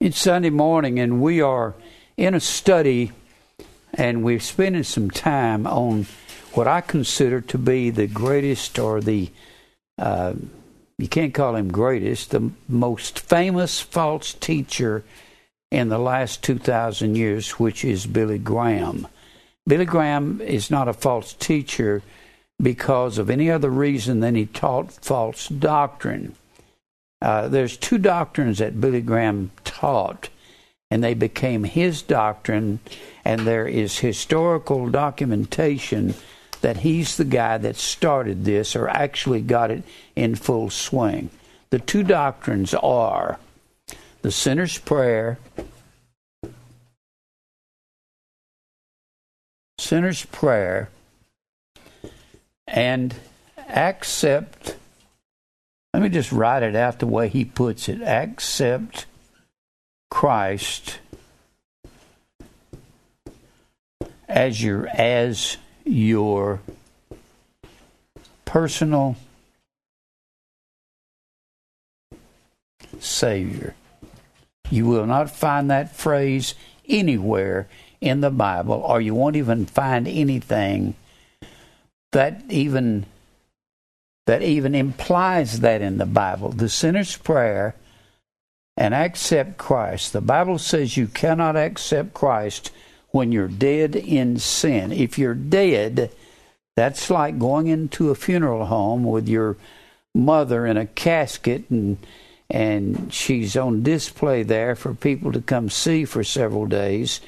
[0.00, 1.74] It's Sunday morning, and we are
[2.16, 3.12] in a study,
[3.92, 6.06] and we're spending some time on
[6.54, 9.28] what I consider to be the greatest, or the
[9.98, 10.32] uh,
[10.96, 15.04] you can't call him greatest, the most famous false teacher
[15.70, 19.06] in the last 2,000 years, which is Billy Graham.
[19.66, 22.02] Billy Graham is not a false teacher
[22.58, 26.36] because of any other reason than he taught false doctrine.
[27.22, 30.28] Uh, there's two doctrines that Billy Graham taught,
[30.90, 32.80] and they became his doctrine,
[33.24, 36.14] and there is historical documentation
[36.62, 39.82] that he's the guy that started this or actually got it
[40.16, 41.30] in full swing.
[41.70, 43.38] The two doctrines are
[44.22, 45.38] the sinner's prayer,
[49.78, 50.90] sinner's prayer,
[52.66, 53.14] and
[53.68, 54.76] accept
[55.92, 58.00] let me just write it out the way he puts it.
[58.02, 59.06] Accept
[60.10, 60.98] Christ
[64.28, 66.60] as your as your
[68.44, 69.16] personal
[73.00, 73.74] Savior.
[74.70, 76.54] You will not find that phrase
[76.88, 77.68] anywhere
[78.00, 80.94] in the Bible, or you won't even find anything
[82.12, 83.06] that even
[84.26, 86.50] that even implies that in the Bible.
[86.50, 87.74] The sinner's prayer
[88.76, 90.12] and accept Christ.
[90.12, 92.70] The Bible says you cannot accept Christ
[93.10, 94.92] when you're dead in sin.
[94.92, 96.10] If you're dead,
[96.76, 99.56] that's like going into a funeral home with your
[100.14, 101.98] mother in a casket and
[102.48, 107.20] and she's on display there for people to come see for several days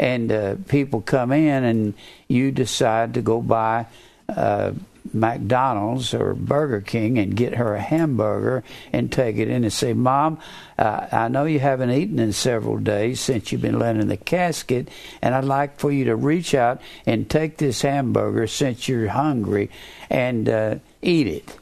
[0.00, 1.94] and uh, people come in and
[2.26, 3.86] you decide to go buy
[4.28, 4.72] uh,
[5.12, 9.92] McDonald's or Burger King and get her a hamburger and take it in and say,
[9.92, 10.38] Mom,
[10.78, 14.16] uh, I know you haven't eaten in several days since you've been laying in the
[14.16, 14.88] casket,
[15.22, 19.70] and I'd like for you to reach out and take this hamburger since you're hungry
[20.10, 21.56] and uh, eat it.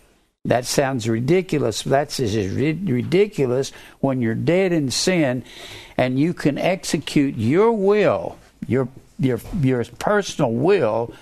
[0.47, 1.82] That sounds ridiculous.
[1.82, 5.43] That's as ridiculous when you're dead in sin
[5.97, 8.88] and you can execute your will, your
[9.19, 11.12] your your personal will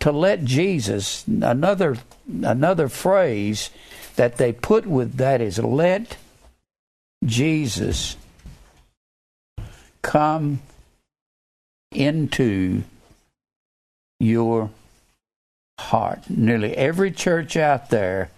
[0.00, 1.96] to let Jesus another
[2.42, 3.70] another phrase
[4.16, 6.16] that they put with that is let
[7.24, 8.16] Jesus
[10.02, 10.60] come
[11.92, 12.82] into
[14.20, 14.70] your
[15.78, 16.28] heart.
[16.28, 18.30] Nearly every church out there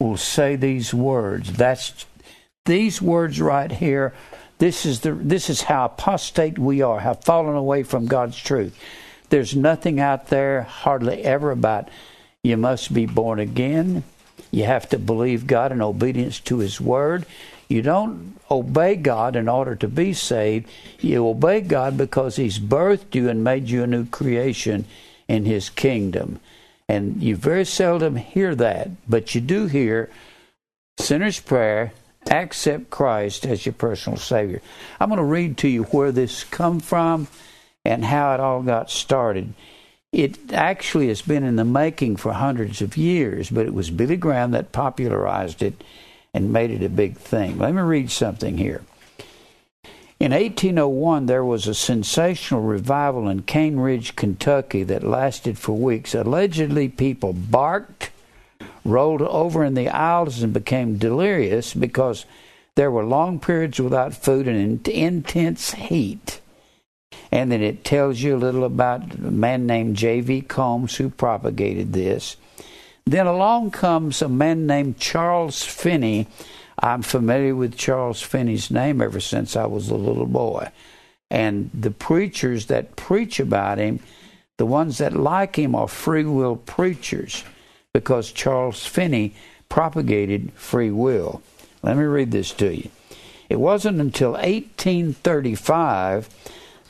[0.00, 1.52] will say these words.
[1.52, 2.06] That's
[2.64, 4.14] these words right here.
[4.58, 8.78] This is the this is how apostate we are, have fallen away from God's truth.
[9.32, 11.88] There's nothing out there hardly ever about
[12.42, 14.04] you must be born again.
[14.50, 17.24] You have to believe God in obedience to His Word.
[17.66, 20.68] You don't obey God in order to be saved.
[21.00, 24.84] You obey God because He's birthed you and made you a new creation
[25.28, 26.38] in His kingdom.
[26.86, 30.10] And you very seldom hear that, but you do hear
[30.98, 31.94] sinner's prayer,
[32.30, 34.60] accept Christ as your personal Savior.
[35.00, 37.28] I'm going to read to you where this come from
[37.84, 39.54] and how it all got started.
[40.12, 44.16] It actually has been in the making for hundreds of years, but it was Billy
[44.16, 45.82] Graham that popularized it
[46.34, 47.58] and made it a big thing.
[47.58, 48.82] Let me read something here.
[50.20, 56.14] In 1801, there was a sensational revival in Cane Ridge, Kentucky that lasted for weeks.
[56.14, 58.10] Allegedly, people barked,
[58.84, 62.24] rolled over in the aisles, and became delirious because
[62.76, 66.41] there were long periods without food and intense heat
[67.30, 70.42] and then it tells you a little about a man named J.V.
[70.42, 72.36] Combs who propagated this.
[73.04, 76.28] Then along comes a man named Charles Finney.
[76.78, 80.70] I'm familiar with Charles Finney's name ever since I was a little boy.
[81.30, 84.00] And the preachers that preach about him,
[84.58, 87.44] the ones that like him are free will preachers
[87.92, 89.34] because Charles Finney
[89.68, 91.42] propagated free will.
[91.82, 92.90] Let me read this to you.
[93.48, 96.28] It wasn't until 1835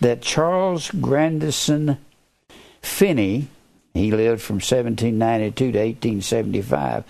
[0.03, 1.97] that Charles Grandison
[2.83, 3.47] Finney,
[3.95, 7.05] he lived from 1792 to 1875,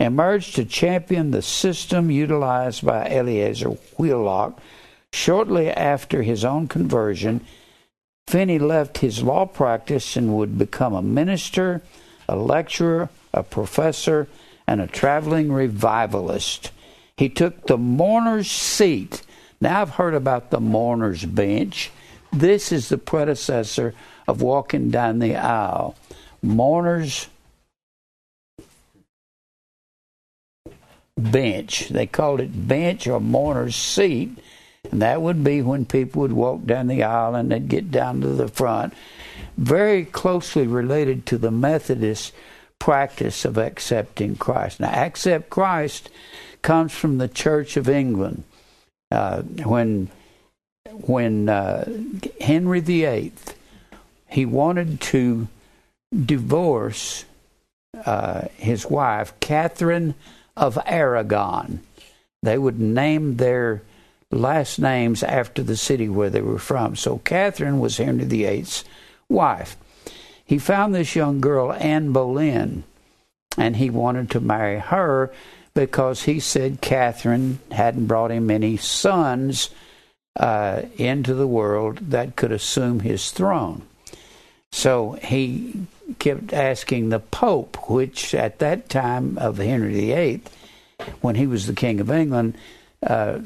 [0.00, 4.60] emerged to champion the system utilized by Eleazar Wheelock.
[5.12, 7.42] Shortly after his own conversion,
[8.26, 11.80] Finney left his law practice and would become a minister,
[12.28, 14.26] a lecturer, a professor,
[14.66, 16.72] and a traveling revivalist.
[17.16, 19.22] He took the mourner's seat.
[19.60, 21.92] Now I've heard about the mourner's bench.
[22.32, 23.94] This is the predecessor
[24.26, 25.94] of walking down the aisle.
[26.42, 27.28] Mourners
[31.16, 31.88] bench.
[31.88, 34.38] They called it bench or mourner's seat.
[34.90, 38.20] And that would be when people would walk down the aisle and they'd get down
[38.22, 38.94] to the front.
[39.56, 42.32] Very closely related to the Methodist
[42.78, 44.80] practice of accepting Christ.
[44.80, 46.10] Now, accept Christ
[46.62, 48.44] comes from the Church of England.
[49.10, 50.08] Uh, when
[50.92, 51.88] when uh,
[52.40, 53.32] Henry VIII
[54.28, 55.48] he wanted to
[56.24, 57.24] divorce
[58.06, 60.14] uh, his wife Catherine
[60.56, 61.80] of Aragon.
[62.42, 63.82] They would name their
[64.30, 66.96] last names after the city where they were from.
[66.96, 68.84] So Catherine was Henry VIII's
[69.28, 69.76] wife.
[70.44, 72.84] He found this young girl, Anne Boleyn,
[73.56, 75.32] and he wanted to marry her
[75.74, 79.70] because he said Catherine hadn't brought him any sons
[80.36, 83.82] uh, into the world that could assume his throne.
[84.72, 85.86] So he
[86.18, 90.40] kept asking the Pope, which at that time of Henry VIII,
[91.20, 92.56] when he was the King of England,
[93.06, 93.40] uh,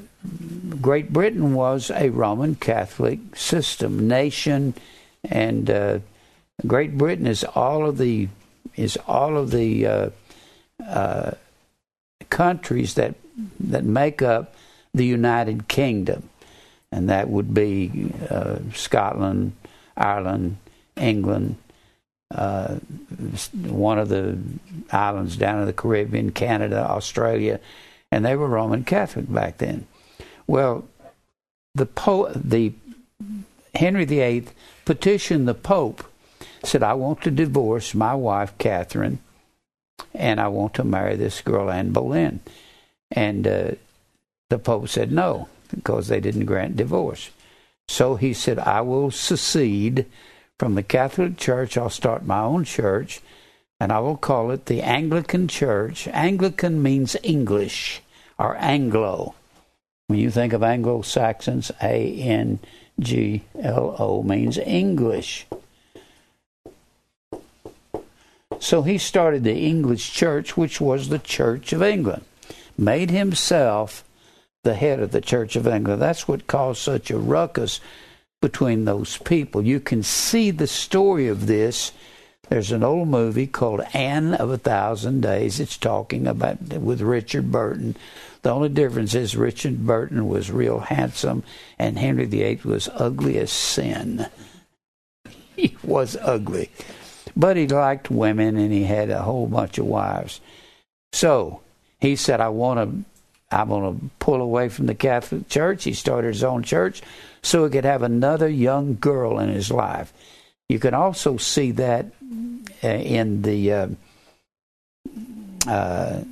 [0.80, 4.74] Great Britain was a Roman Catholic system nation,
[5.24, 5.98] and uh,
[6.66, 8.28] Great Britain is all of the
[8.74, 10.10] is all of the uh,
[10.86, 11.30] uh,
[12.28, 13.14] countries that
[13.60, 14.54] that make up
[14.92, 16.28] the United Kingdom,
[16.96, 19.52] and that would be uh, Scotland,
[19.98, 20.56] Ireland,
[20.96, 21.56] England,
[22.34, 22.76] uh,
[23.52, 24.38] one of the
[24.90, 27.60] islands down in the Caribbean, Canada, Australia,
[28.10, 29.86] and they were Roman Catholic back then.
[30.46, 30.88] Well,
[31.74, 32.72] the po- the
[33.74, 34.46] Henry VIII
[34.86, 36.02] petitioned the Pope,
[36.64, 39.18] said, "I want to divorce my wife Catherine,
[40.14, 42.40] and I want to marry this girl Anne Boleyn,"
[43.10, 43.70] and uh,
[44.48, 47.30] the Pope said no because they didn't grant divorce.
[47.88, 50.06] So he said, "I will secede."
[50.58, 51.76] from the Catholic Church.
[51.76, 53.20] I'll start my own church,
[53.78, 56.08] and I will call it the Anglican Church.
[56.08, 58.00] Anglican means English
[58.38, 59.34] or Anglo.
[60.06, 62.58] When you think of Anglo Saxons, A N
[62.98, 65.46] G L O means English.
[68.58, 72.24] So he started the English church, which was the Church of England,
[72.78, 74.02] made himself
[74.66, 76.02] the head of the Church of England.
[76.02, 77.80] That's what caused such a ruckus
[78.42, 79.62] between those people.
[79.62, 81.92] You can see the story of this.
[82.48, 85.60] There's an old movie called Anne of a Thousand Days.
[85.60, 87.96] It's talking about with Richard Burton.
[88.42, 91.44] The only difference is Richard Burton was real handsome
[91.78, 94.26] and Henry VIII was ugly as sin.
[95.56, 96.70] He was ugly.
[97.34, 100.42] But he liked women and he had a whole bunch of wives.
[101.14, 101.62] So
[101.98, 103.15] he said, I want to
[103.50, 105.84] I'm going to pull away from the Catholic Church.
[105.84, 107.02] He started his own church
[107.42, 110.12] so he could have another young girl in his life.
[110.68, 112.06] You can also see that
[112.82, 113.88] uh, in the uh,
[115.66, 116.22] uh,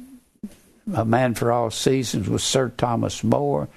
[0.92, 3.68] A Man for All Seasons with Sir Thomas More.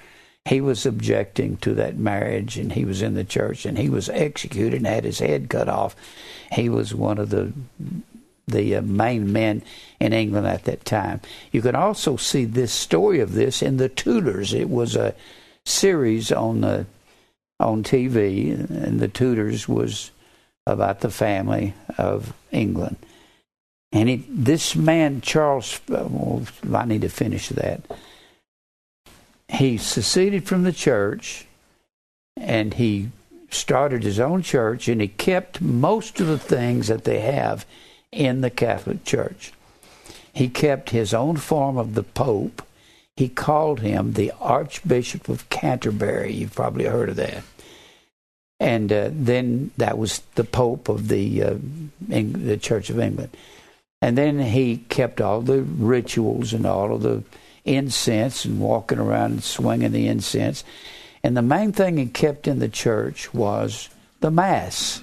[0.44, 4.08] He was objecting to that marriage, and he was in the church, and he was
[4.08, 5.94] executed and had his head cut off.
[6.50, 7.52] He was one of the
[8.48, 9.62] the uh, main men
[10.00, 11.20] in England at that time.
[11.52, 14.52] You can also see this story of this in the Tudors.
[14.52, 15.14] It was a
[15.64, 16.86] series on the
[17.60, 20.12] on TV, and the Tudors was
[20.66, 22.96] about the family of England.
[23.90, 27.82] And it, this man, Charles, well, I need to finish that.
[29.48, 31.46] He seceded from the church
[32.36, 33.10] and he
[33.50, 37.64] started his own church and he kept most of the things that they have
[38.12, 39.52] in the Catholic Church.
[40.32, 42.62] He kept his own form of the Pope.
[43.16, 46.32] He called him the Archbishop of Canterbury.
[46.32, 47.42] You've probably heard of that.
[48.60, 51.54] And uh, then that was the Pope of the uh,
[52.08, 53.36] the Church of England.
[54.00, 57.22] And then he kept all the rituals and all of the
[57.64, 60.64] incense and walking around and swinging the incense.
[61.22, 63.88] And the main thing he kept in the church was
[64.20, 65.02] the Mass.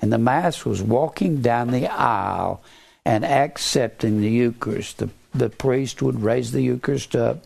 [0.00, 2.62] And the Mass was walking down the aisle
[3.04, 4.98] and accepting the Eucharist.
[4.98, 7.44] The, the priest would raise the Eucharist up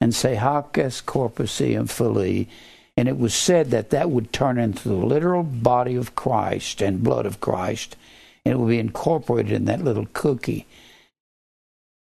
[0.00, 2.48] and say, Hoc est corpus eum filii.
[2.96, 7.02] And it was said that that would turn into the literal body of Christ and
[7.02, 7.96] blood of Christ,
[8.44, 10.66] and it would be incorporated in that little cookie.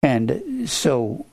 [0.03, 1.27] And so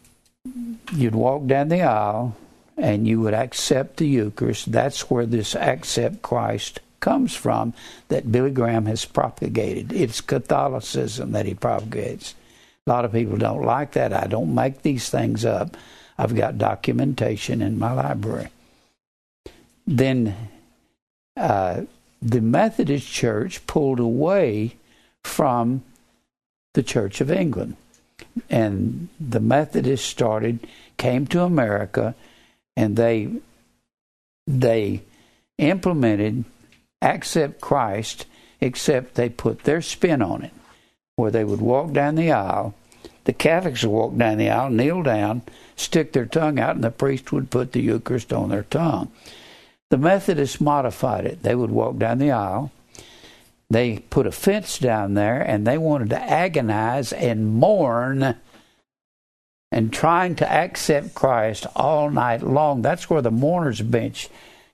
[0.92, 2.36] you'd walk down the aisle
[2.78, 4.72] and you would accept the Eucharist.
[4.72, 7.74] That's where this accept Christ comes from
[8.08, 9.92] that Billy Graham has propagated.
[9.92, 12.34] It's Catholicism that he propagates.
[12.88, 14.14] A lot of people don't like that.
[14.14, 15.76] I don't make these things up.
[16.18, 18.48] I've got documentation in my library.
[19.86, 20.36] Then
[21.36, 21.82] uh,
[22.22, 24.78] the Methodist Church pulled away
[25.26, 25.84] from
[26.74, 27.76] the Church of England.
[28.50, 30.66] And the Methodists started,
[30.98, 32.16] came to America,
[32.78, 33.30] and they
[34.48, 35.02] they
[35.58, 36.46] implemented
[37.04, 38.26] accept Christ,
[38.62, 40.54] except they put their spin on it,
[41.16, 42.74] where they would walk down the aisle.
[43.26, 45.44] The Catholics would walk down the aisle, kneel down,
[45.76, 49.12] stick their tongue out, and the priest would put the Eucharist on their tongue.
[49.90, 51.44] The Methodists modified it.
[51.44, 52.72] They would walk down the aisle.
[53.70, 58.36] They put a fence down there, and they wanted to agonize and mourn
[59.72, 62.84] and trying to accept Christ all night long.
[62.84, 64.30] That's where the mourner's bench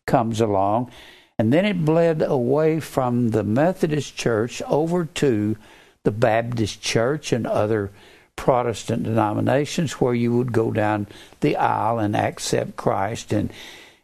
[0.05, 0.91] comes along.
[1.39, 5.55] And then it bled away from the Methodist Church over to
[6.03, 7.91] the Baptist Church and other
[8.35, 11.07] Protestant denominations where you would go down
[11.39, 13.31] the aisle and accept Christ.
[13.31, 13.53] And,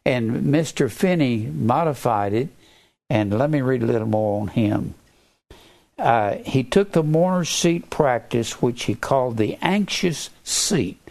[0.05, 0.89] and Mr.
[0.89, 2.49] Finney modified it.
[3.09, 4.93] And let me read a little more on him.
[5.99, 11.01] Uh, he took the mourner's seat practice, which he called the anxious seat.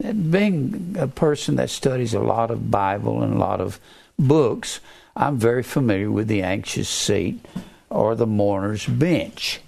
[0.00, 3.80] Being a person that studies a lot of Bible and a lot of
[4.18, 4.80] books,
[5.16, 7.44] I'm very familiar with the anxious seat
[7.88, 9.60] or the mourner's bench.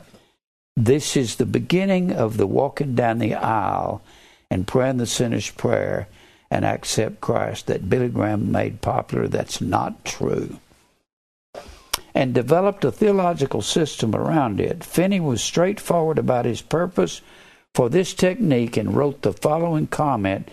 [0.76, 4.02] This is the beginning of the walking down the aisle
[4.50, 6.08] and praying the sinner's prayer
[6.50, 9.26] and accept Christ that Billy Graham made popular.
[9.26, 10.58] That's not true
[12.18, 14.82] and developed a theological system around it.
[14.82, 17.20] Finney was straightforward about his purpose
[17.76, 20.48] for this technique and wrote the following comment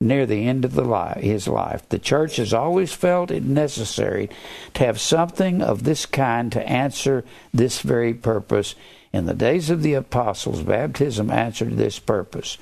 [0.00, 0.84] near the end of the
[1.20, 1.88] his life.
[1.88, 4.28] The church has always felt it necessary
[4.74, 7.24] to have something of this kind to answer
[7.54, 8.74] this very purpose.
[9.12, 12.58] In the days of the apostles, baptism answered this purpose.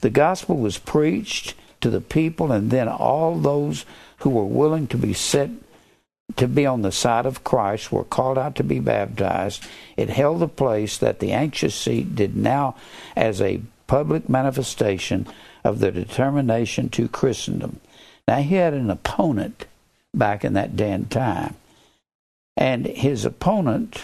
[0.00, 3.84] The gospel was preached to the people, and then all those
[4.18, 5.50] who were willing to be set
[6.36, 9.64] to be on the side of Christ were called out to be baptized.
[9.96, 12.74] It held the place that the anxious seat did now
[13.14, 13.60] as a
[13.92, 15.26] public manifestation
[15.64, 17.78] of their determination to Christendom.
[18.26, 19.66] Now, he had an opponent
[20.14, 21.56] back in that day and time,
[22.56, 24.00] and his opponent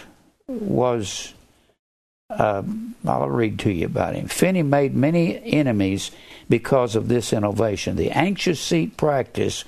[0.47, 1.33] was.
[2.29, 2.63] Uh,
[3.07, 4.29] I'll read to you about him.
[4.29, 6.11] Finney made many enemies
[6.51, 7.97] because of this innovation.
[7.97, 9.65] The anxious seat practice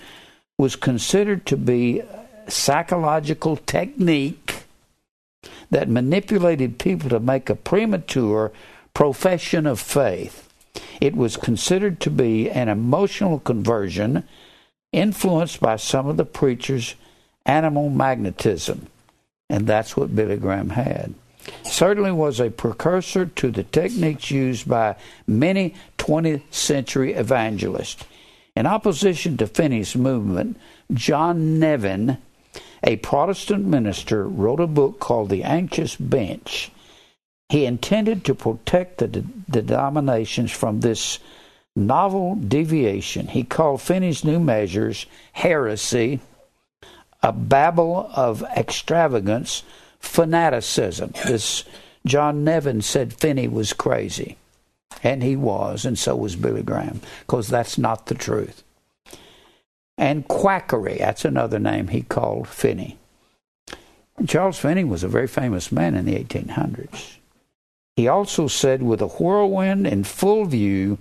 [0.59, 4.65] was considered to be a psychological technique
[5.71, 8.53] that manipulated people to make a premature
[8.95, 10.49] profession of faith.
[11.01, 14.25] It was considered to be an emotional conversion
[14.93, 16.95] influenced by some of the preachers'
[17.47, 18.87] animal magnetism.
[19.49, 21.15] And that's what Billy Graham had.
[21.65, 28.05] Certainly was a precursor to the techniques used by many 20th century evangelists.
[28.55, 30.59] In opposition to Finney's movement,
[30.93, 32.19] John Nevin
[32.83, 36.71] a Protestant minister wrote a book called The Anxious Bench.
[37.51, 41.19] He intended to protect the, the denominations from this
[41.77, 43.29] novel deviation.
[43.29, 46.21] He called Finney's new measures heresy,
[47.23, 49.63] a babble of extravagance,
[49.99, 51.13] fanaticism.
[51.27, 51.65] This
[52.07, 54.37] John Nevin said Finney was crazy.
[55.03, 58.65] And he was, and so was Billy Graham, because that's not the truth
[60.01, 60.97] and quackery.
[60.99, 62.97] That's another name he called Finney.
[64.27, 67.19] Charles Finney was a very famous man in the 1800s.
[68.01, 70.97] He also said, with a whirlwind in full view,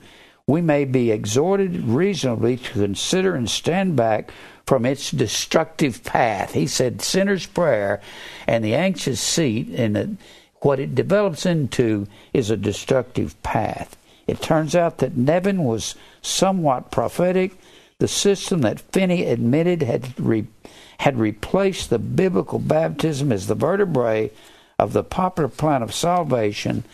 [0.46, 4.34] we may be exhorted reasonably to consider and stand back
[4.68, 6.56] from its destructive path.
[6.56, 8.02] He said, sinner's prayer
[8.48, 10.18] and the anxious seat, and
[10.60, 13.96] what it develops into is a destructive path.
[14.28, 17.54] It turns out that Nevin was somewhat prophetic
[18.00, 20.48] the system that Finney admitted had re,
[20.98, 24.32] had replaced the biblical baptism as the vertebrae
[24.80, 26.86] of the popular plan of salvation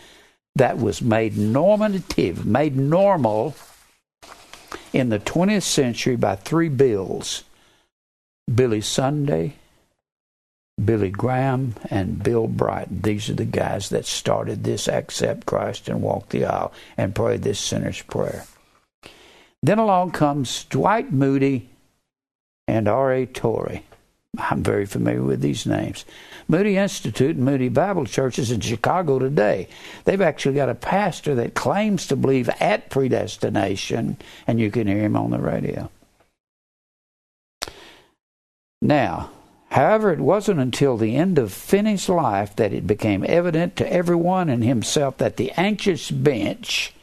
[0.56, 3.54] that was made normative, made normal
[4.92, 7.44] in the 20th century by three bills
[8.52, 9.54] Billy Sunday,
[10.82, 13.02] Billy Graham, and Bill Bright.
[13.02, 17.36] These are the guys that started this accept Christ and walk the aisle and pray
[17.36, 18.44] this sinner's prayer.
[19.62, 21.68] Then along comes Dwight Moody
[22.68, 23.26] and R.A.
[23.26, 23.84] Torrey.
[24.38, 26.04] I'm very familiar with these names.
[26.48, 29.68] Moody Institute and Moody Bible Churches in Chicago today.
[30.04, 34.16] They've actually got a pastor that claims to believe at predestination,
[34.46, 35.90] and you can hear him on the radio.
[38.80, 39.30] Now,
[39.70, 44.48] however, it wasn't until the end of Finney's life that it became evident to everyone
[44.48, 46.94] and himself that the anxious bench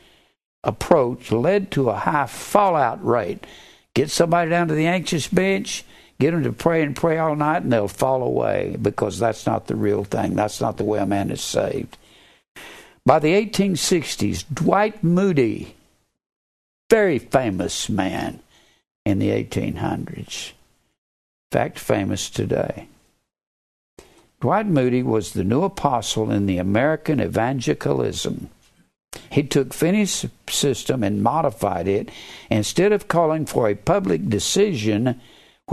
[0.63, 3.45] approach led to a high fallout rate.
[3.93, 5.83] Get somebody down to the anxious bench,
[6.19, 9.67] get them to pray and pray all night, and they'll fall away because that's not
[9.67, 10.35] the real thing.
[10.35, 11.97] That's not the way a man is saved.
[13.05, 15.75] By the 1860s, Dwight Moody,
[16.89, 18.39] very famous man
[19.05, 20.53] in the 1800s,
[21.51, 22.87] fact, famous today.
[24.39, 28.49] Dwight Moody was the new apostle in the American evangelicalism.
[29.29, 32.09] He took Finney's system and modified it.
[32.49, 35.19] Instead of calling for a public decision,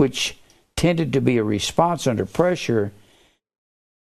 [0.01, 0.35] which
[0.75, 2.91] tended to be a response under pressure,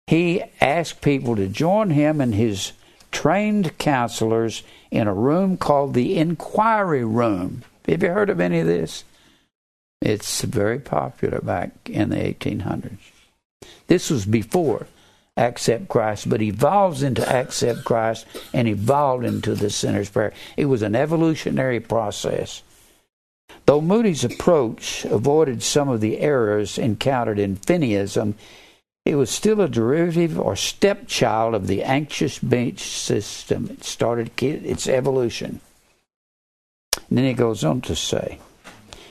[0.06, 2.72] he asked people to join him and his
[3.10, 7.64] trained counselors in a room called the Inquiry Room.
[7.88, 9.04] Have you heard of any of this?
[10.02, 12.98] It's very popular back in the 1800s.
[13.86, 14.88] This was before
[15.38, 20.34] accept Christ, but evolves into accept Christ and evolved into the sinner's prayer.
[20.58, 22.62] It was an evolutionary process.
[23.66, 28.34] Though Moody's approach avoided some of the errors encountered in Finneyism,
[29.04, 33.68] it was still a derivative or stepchild of the anxious bench system.
[33.70, 35.60] It started its evolution.
[37.08, 38.38] And then he goes on to say,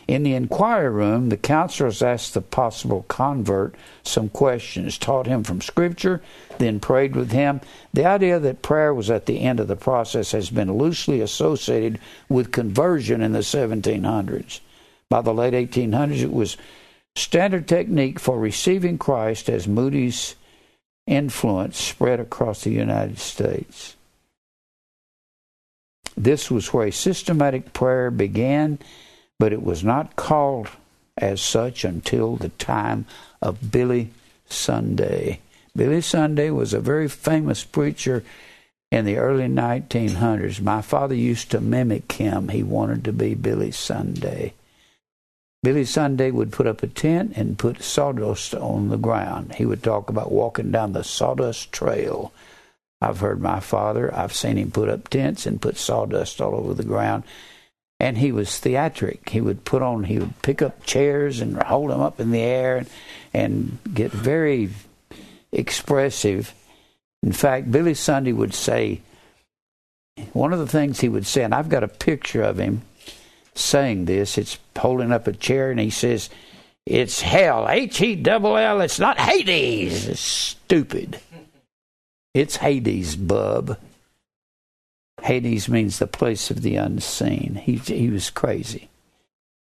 [0.07, 5.62] in the inquiry room, the counselors asked the possible convert some questions, taught him from
[5.62, 6.21] Scripture,
[6.59, 7.59] then prayed with him.
[7.93, 12.00] The idea that prayer was at the end of the process has been loosely associated
[12.29, 14.59] with conversion in the 1700s.
[15.09, 16.57] By the late 1800s, it was
[17.15, 20.35] standard technique for receiving Christ as Moody's
[21.07, 23.95] influence spread across the United States.
[26.17, 28.79] This was where systematic prayer began
[29.39, 30.70] but it was not called
[31.18, 33.06] as such until the time
[33.42, 34.12] of Billy
[34.48, 35.39] Sunday.
[35.75, 38.24] Billy Sunday was a very famous preacher
[38.92, 40.62] in the early 1900s.
[40.62, 42.50] My father used to mimic him.
[42.50, 44.54] He wanted to be Billy Sunday.
[45.63, 49.56] Billy Sunday would put up a tent and put sawdust on the ground.
[49.56, 52.32] He would talk about walking down the sawdust trail.
[53.01, 56.74] I've heard my father, I've seen him put up tents and put sawdust all over
[56.74, 57.24] the ground
[58.00, 59.30] and he was theatric.
[59.30, 62.42] He would put on, he would pick up chairs and hold them up in the
[62.42, 62.90] air and,
[63.34, 64.70] and get very
[65.51, 66.53] expressive.
[67.24, 69.01] In fact, Billy Sunday would say,
[70.34, 72.81] one of the things he would say, and I've got a picture of him
[73.53, 76.29] saying this, it's holding up a chair, and he says,
[76.86, 80.08] It's hell, H E double L, it's not Hades.
[80.08, 81.20] It's stupid.
[82.34, 83.77] It's Hades, bub.
[85.22, 87.60] Hades means the place of the unseen.
[87.64, 88.90] He, he was crazy.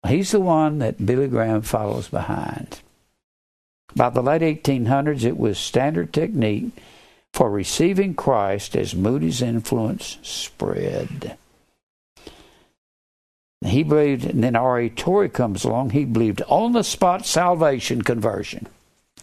[0.08, 2.82] He's the one that Billy Graham follows behind.
[3.96, 6.72] By the late 1800s, it was standard technique
[7.34, 11.38] for receiving Christ as Moody's influence spread.
[13.64, 14.90] He believed, and then R.A.
[14.90, 18.68] Torrey comes along, he believed on the spot salvation conversion.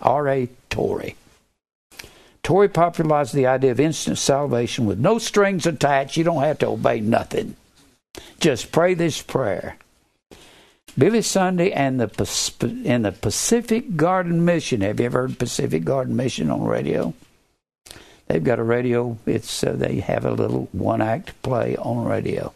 [0.01, 0.49] R.A.
[0.71, 1.17] Torrey.
[2.43, 6.17] Torrey popularized the idea of instant salvation with no strings attached.
[6.17, 7.57] You don't have to obey nothing.
[8.41, 9.77] Just pray this prayer.
[10.97, 14.81] Billy Sunday and the and the Pacific Garden Mission.
[14.81, 17.15] Have you ever heard Pacific Garden Mission on radio?
[18.27, 19.17] They've got a radio.
[19.25, 22.53] It's uh, they have a little one act play on radio.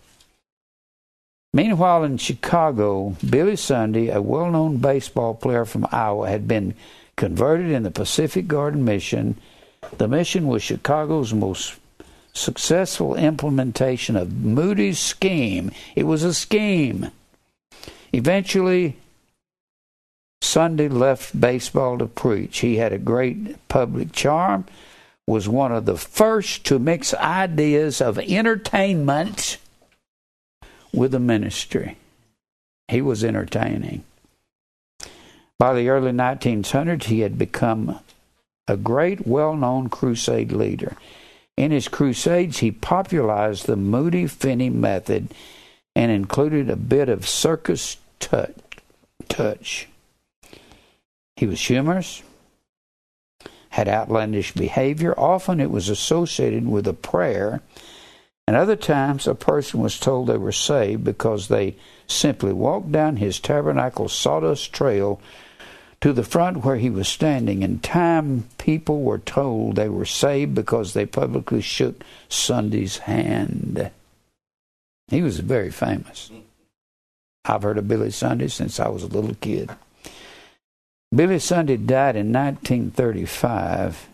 [1.54, 6.74] Meanwhile, in Chicago, Billy Sunday, a well known baseball player from Iowa, had been
[7.16, 9.36] converted in the Pacific Garden Mission
[9.98, 11.78] the mission was Chicago's most
[12.32, 15.70] successful implementation of Moody's scheme.
[15.94, 17.10] It was a scheme.
[18.12, 18.96] Eventually,
[20.40, 22.58] Sunday left baseball to preach.
[22.60, 24.64] He had a great public charm,
[25.26, 29.58] was one of the first to mix ideas of entertainment
[30.92, 31.96] with the ministry.
[32.88, 34.04] He was entertaining.
[35.58, 38.00] By the early 1900s, he had become
[38.68, 40.96] a great well known crusade leader.
[41.56, 45.28] In his crusades, he popularized the Moody Finney method
[45.94, 48.56] and included a bit of circus tut-
[49.28, 49.88] touch.
[51.36, 52.22] He was humorous,
[53.70, 55.18] had outlandish behavior.
[55.18, 57.60] Often it was associated with a prayer,
[58.46, 63.16] and other times a person was told they were saved because they simply walked down
[63.16, 65.20] his tabernacle sawdust trail
[66.02, 67.62] to the front where he was standing.
[67.62, 73.90] In time, people were told they were saved because they publicly shook Sunday's hand.
[75.08, 76.30] He was very famous.
[77.44, 79.70] I've heard of Billy Sunday since I was a little kid.
[81.14, 84.08] Billy Sunday died in 1935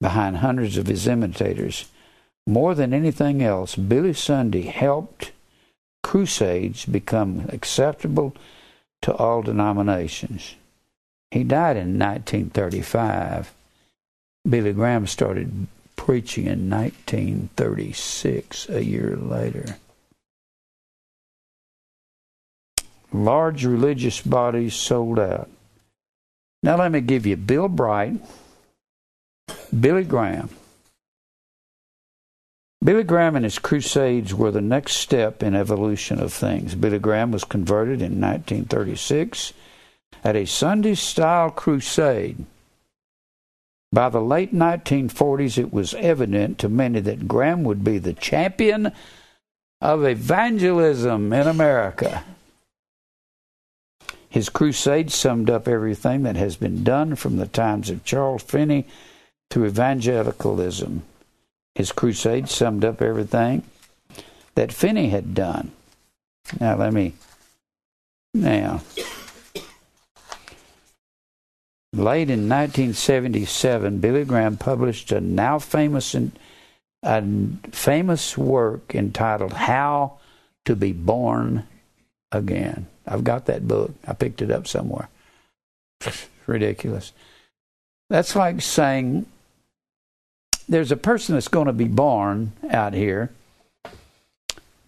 [0.00, 1.88] behind hundreds of his imitators.
[2.48, 5.30] More than anything else, Billy Sunday helped
[6.02, 8.34] crusades become acceptable
[9.02, 10.56] to all denominations.
[11.30, 13.52] He died in 1935.
[14.48, 19.76] Billy Graham started preaching in 1936, a year later.
[23.12, 25.48] Large religious bodies sold out.
[26.62, 28.20] Now, let me give you Bill Bright,
[29.78, 30.50] Billy Graham.
[32.84, 36.74] Billy Graham and his crusades were the next step in evolution of things.
[36.74, 39.52] Billy Graham was converted in 1936
[40.24, 42.44] at a Sunday style crusade.
[43.92, 48.92] By the late 1940s, it was evident to many that Graham would be the champion
[49.80, 52.24] of evangelism in America.
[54.28, 58.86] His crusade summed up everything that has been done from the times of Charles Finney
[59.50, 61.02] to evangelicalism.
[61.74, 63.62] His crusade summed up everything
[64.54, 65.72] that Finney had done.
[66.60, 67.14] Now, let me.
[68.34, 68.82] Now,
[71.98, 76.14] late in 1977, Billy Graham published a now famous
[77.02, 77.22] a
[77.70, 80.18] famous work entitled "How
[80.64, 81.66] to Be Born
[82.32, 83.92] Again." I've got that book.
[84.06, 85.08] I picked it up somewhere.
[86.46, 87.12] Ridiculous.
[88.08, 89.26] That's like saying
[90.68, 93.30] there's a person that's going to be born out here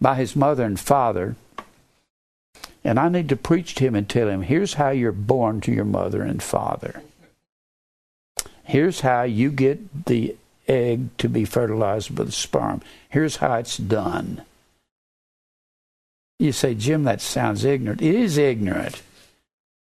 [0.01, 1.35] by his mother and father,
[2.83, 5.71] and I need to preach to him and tell him, here's how you're born to
[5.71, 7.01] your mother and father.
[8.63, 10.35] Here's how you get the
[10.67, 12.81] egg to be fertilized by the sperm.
[13.09, 14.43] Here's how it's done.
[16.37, 18.01] You say, Jim, that sounds ignorant.
[18.01, 19.01] It is ignorant.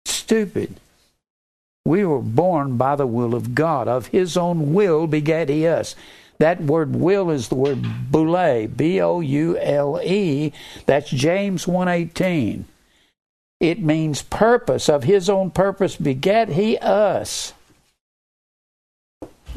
[0.05, 0.79] Stupid.
[1.85, 3.87] We were born by the will of God.
[3.87, 5.95] Of his own will begat he us.
[6.39, 10.53] That word will is the word boule, B O U L E.
[10.85, 12.65] That's James 118.
[13.59, 14.87] It means purpose.
[14.87, 17.53] Of his own purpose begat he us.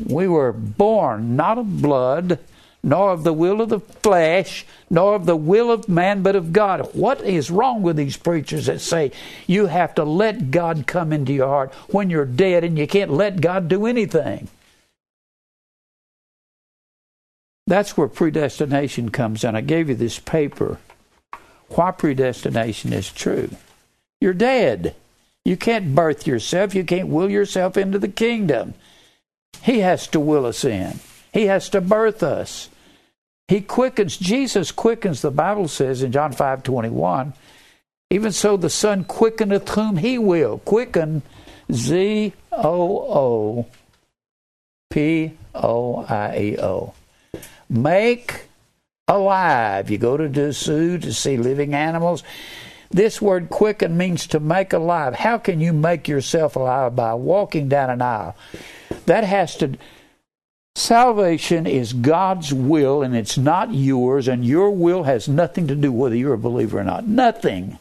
[0.05, 2.39] We were born not of blood,
[2.83, 6.53] nor of the will of the flesh, nor of the will of man, but of
[6.53, 6.89] God.
[6.95, 9.13] What is wrong with these preachers that say
[9.47, 13.13] you have to let God come into your heart when you're dead and you can't
[13.13, 14.49] let God do anything?
[17.69, 19.55] That's where predestination comes in.
[19.55, 20.79] I gave you this paper.
[21.69, 23.51] Why predestination is true.
[24.23, 24.95] You're dead.
[25.45, 26.77] You can't birth yourself.
[26.77, 28.75] You can't will yourself into the kingdom.
[29.63, 31.01] He has to will us in.
[31.33, 32.69] He has to birth us.
[33.49, 37.33] He quickens, Jesus quickens, the Bible says in John 5 21,
[38.11, 40.59] even so the Son quickeneth whom he will.
[40.59, 41.23] Quicken,
[41.73, 43.67] Z O O
[44.89, 46.95] P O I E O.
[47.69, 48.45] Make
[49.09, 49.91] alive.
[49.91, 52.23] You go to zoo to see living animals.
[52.93, 55.15] This word quicken means to make alive.
[55.15, 56.95] How can you make yourself alive?
[56.95, 58.37] By walking down an aisle.
[59.07, 59.79] That has to
[60.75, 65.93] Salvation is God's will and it's not yours, and your will has nothing to do
[65.93, 67.07] whether you're a believer or not.
[67.07, 67.79] Nothing.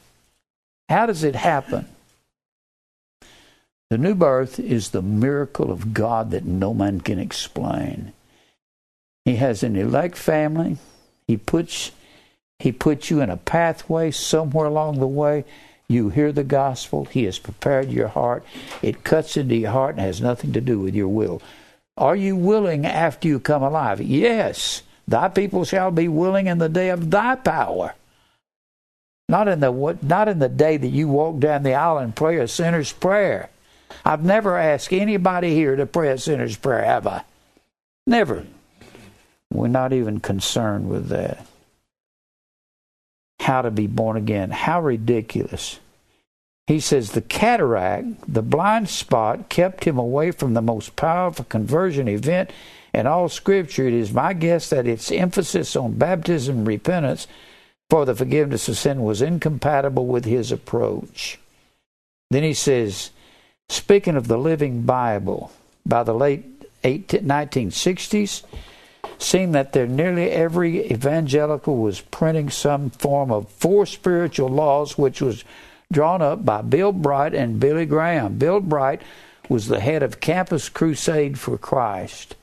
[0.90, 1.88] How does it happen?
[3.90, 8.14] The new birth is the miracle of God that no man can explain.
[9.24, 10.78] He has an elect family.
[11.28, 11.92] He puts
[12.62, 15.46] he puts you in a pathway somewhere along the way.
[15.88, 17.06] You hear the gospel.
[17.06, 18.46] He has prepared your heart.
[18.84, 21.42] It cuts into your heart and has nothing to do with your will.
[21.98, 24.00] Are you willing after you come alive?
[24.00, 24.84] Yes.
[25.08, 27.96] Thy people shall be willing in the day of thy power.
[29.28, 32.38] Not in the not in the day that you walk down the aisle and pray
[32.38, 33.50] a sinner's prayer.
[34.06, 37.24] I've never asked anybody here to pray a sinner's prayer, have I?
[38.06, 38.46] Never.
[39.52, 41.46] We're not even concerned with that.
[43.42, 44.52] How to be born again.
[44.52, 45.80] How ridiculous
[46.72, 52.08] he says the cataract, the blind spot, kept him away from the most powerful conversion
[52.08, 52.50] event
[52.94, 53.88] in all Scripture.
[53.88, 57.28] It is my guess that its emphasis on baptism and repentance
[57.90, 61.40] for the forgiveness of sin was incompatible with his approach.
[62.30, 63.12] Then he says,
[63.68, 65.52] speaking of the Living Bible,
[65.86, 66.46] by the late
[66.84, 68.44] 1960s,
[69.18, 75.22] seemed that there nearly every evangelical was printing some form of four spiritual laws, which
[75.22, 75.44] was
[75.92, 78.38] drawn up by Bill Bright and Billy Graham.
[78.38, 79.02] Bill Bright
[79.50, 82.36] was the head of Campus Crusade for Christ,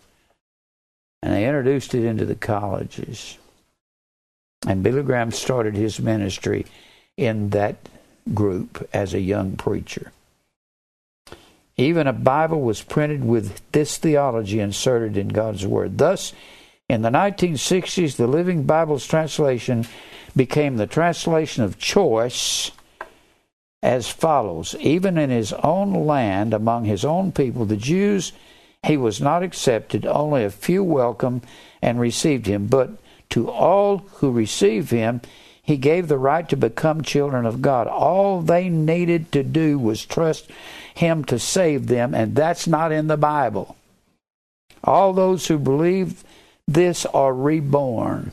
[1.23, 3.39] and they introduced it into the colleges.
[4.67, 6.67] And Billy Graham started his ministry
[7.17, 7.77] in that
[8.35, 10.13] group as a young preacher.
[11.79, 15.97] Even a Bible was printed with this theology inserted in God's Word.
[15.97, 16.33] Thus,
[16.89, 19.87] in the 1960s, the Living Bible's translation
[20.35, 22.73] became the translation of choice
[23.81, 28.33] as follows Even in his own land, among his own people, the Jews,
[28.85, 30.05] he was not accepted.
[30.05, 31.47] Only a few welcomed
[31.81, 32.67] and received him.
[32.67, 32.91] But
[33.31, 35.21] to all who received him,
[35.63, 37.87] he gave the right to become children of God.
[37.87, 40.51] All they needed to do was trust
[40.99, 43.77] him to save them, and that's not in the Bible.
[44.83, 46.25] All those who believe
[46.67, 48.33] this are reborn.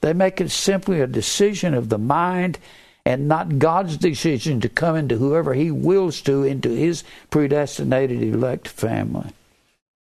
[0.00, 2.58] They make it simply a decision of the mind
[3.04, 8.68] and not God's decision to come into whoever He wills to into His predestinated elect
[8.68, 9.30] family.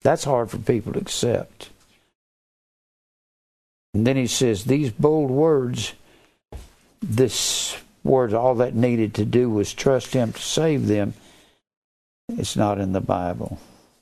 [0.01, 1.69] That's hard for people to accept.
[3.93, 5.93] And then He says, These bold words,
[7.01, 11.13] this word, all that needed to do was trust Him to save them.
[12.29, 13.59] It's not in the Bible.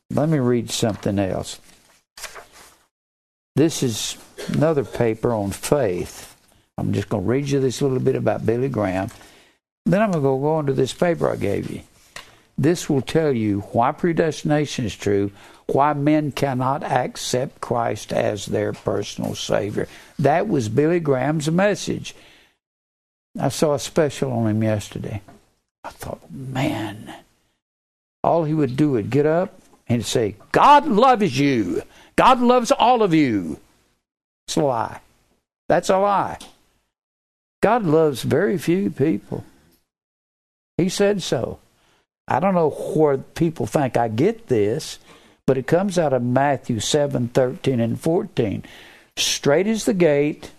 [0.10, 1.60] Let me read something else.
[3.56, 6.36] This is another paper on faith.
[6.78, 9.10] I'm just going to read you this little bit about Billy Graham.
[9.86, 11.82] Then I'm going to go, go into this paper I gave you.
[12.58, 15.32] This will tell you why predestination is true,
[15.66, 19.88] why men cannot accept Christ as their personal Savior.
[20.20, 22.16] That was Billy Graham's message.
[23.40, 25.22] I saw a special on him yesterday.
[25.84, 27.14] I thought, man,
[28.24, 31.82] all he would do would get up and say, God loves you.
[32.16, 33.60] God loves all of you.
[34.48, 35.00] It's a lie.
[35.68, 36.38] That's a lie.
[37.62, 39.44] God loves very few people.
[40.78, 41.60] He said so.
[42.28, 45.00] I don't know where people think I get this,
[45.46, 48.64] but it comes out of Matthew 7 13 and 14.
[49.18, 50.52] Straight is the gate,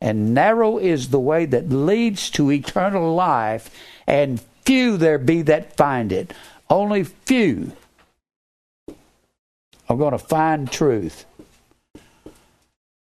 [0.00, 3.70] and narrow is the way that leads to eternal life,
[4.06, 6.32] and few there be that find it.
[6.70, 7.72] Only few
[9.88, 11.24] are going to find truth.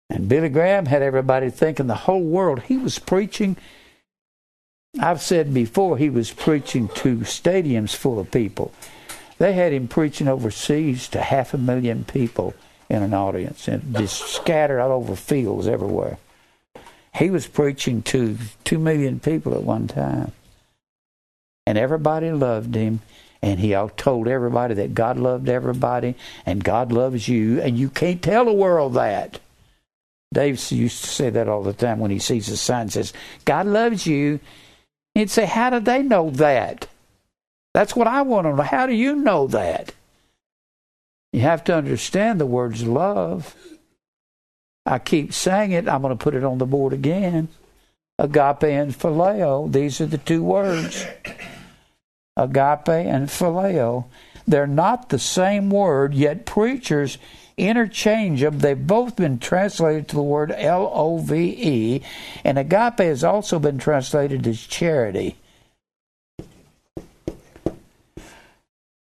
[0.08, 3.56] And Billy Graham had everybody thinking the whole world he was preaching.
[4.98, 8.72] I've said before he was preaching to stadiums full of people.
[9.38, 12.54] They had him preaching overseas to half a million people
[12.88, 16.18] in an audience and just scattered all over fields everywhere.
[17.14, 20.32] He was preaching to two million people at one time.
[21.66, 23.00] And everybody loved him
[23.42, 28.22] and he told everybody that God loved everybody and God loves you, and you can't
[28.22, 29.40] tell the world that.
[30.32, 33.12] Dave used to say that all the time when he sees a sign says,
[33.44, 34.38] God loves you.
[35.14, 36.86] He'd say, How do they know that?
[37.74, 38.62] That's what I want to know.
[38.62, 39.92] How do you know that?
[41.32, 43.56] You have to understand the words love.
[44.86, 45.88] I keep saying it.
[45.88, 47.48] I'm going to put it on the board again.
[48.18, 49.70] Agape and phileo.
[49.70, 51.06] These are the two words
[52.42, 54.04] agape and phileo.
[54.46, 57.18] They're not the same word, yet preachers
[57.56, 58.58] interchange them.
[58.58, 62.02] They've both been translated to the word L O V E,
[62.44, 65.36] and agape has also been translated as charity.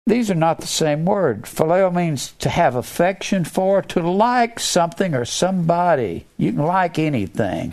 [0.07, 1.45] These are not the same word.
[1.45, 6.27] Phileo means to have affection for, to like something or somebody.
[6.37, 7.73] You can like anything.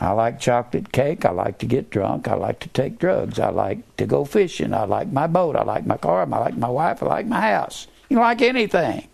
[0.00, 1.24] I like chocolate cake.
[1.24, 2.28] I like to get drunk.
[2.28, 3.38] I like to take drugs.
[3.40, 4.72] I like to go fishing.
[4.72, 5.56] I like my boat.
[5.56, 6.22] I like my car.
[6.22, 7.02] I like my wife.
[7.02, 7.88] I like my house.
[8.08, 9.08] You like anything.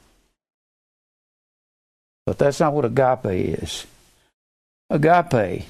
[2.26, 3.24] But that's not what agape
[3.60, 3.86] is.
[4.90, 5.64] Agape,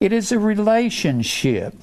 [0.00, 1.74] it is a relationship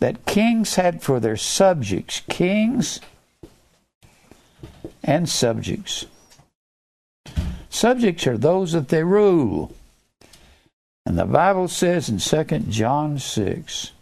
[0.00, 2.22] that kings had for their subjects.
[2.28, 3.00] Kings
[5.04, 6.06] and subjects.
[7.76, 9.70] Subjects are those that they rule.
[11.04, 13.92] And the Bible says in 2 John 6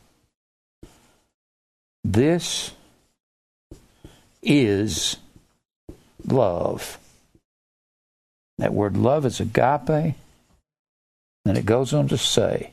[2.05, 2.71] this
[4.45, 5.17] is
[6.25, 7.01] love.
[8.59, 10.15] That word love is agape.
[11.45, 12.71] And it goes on to say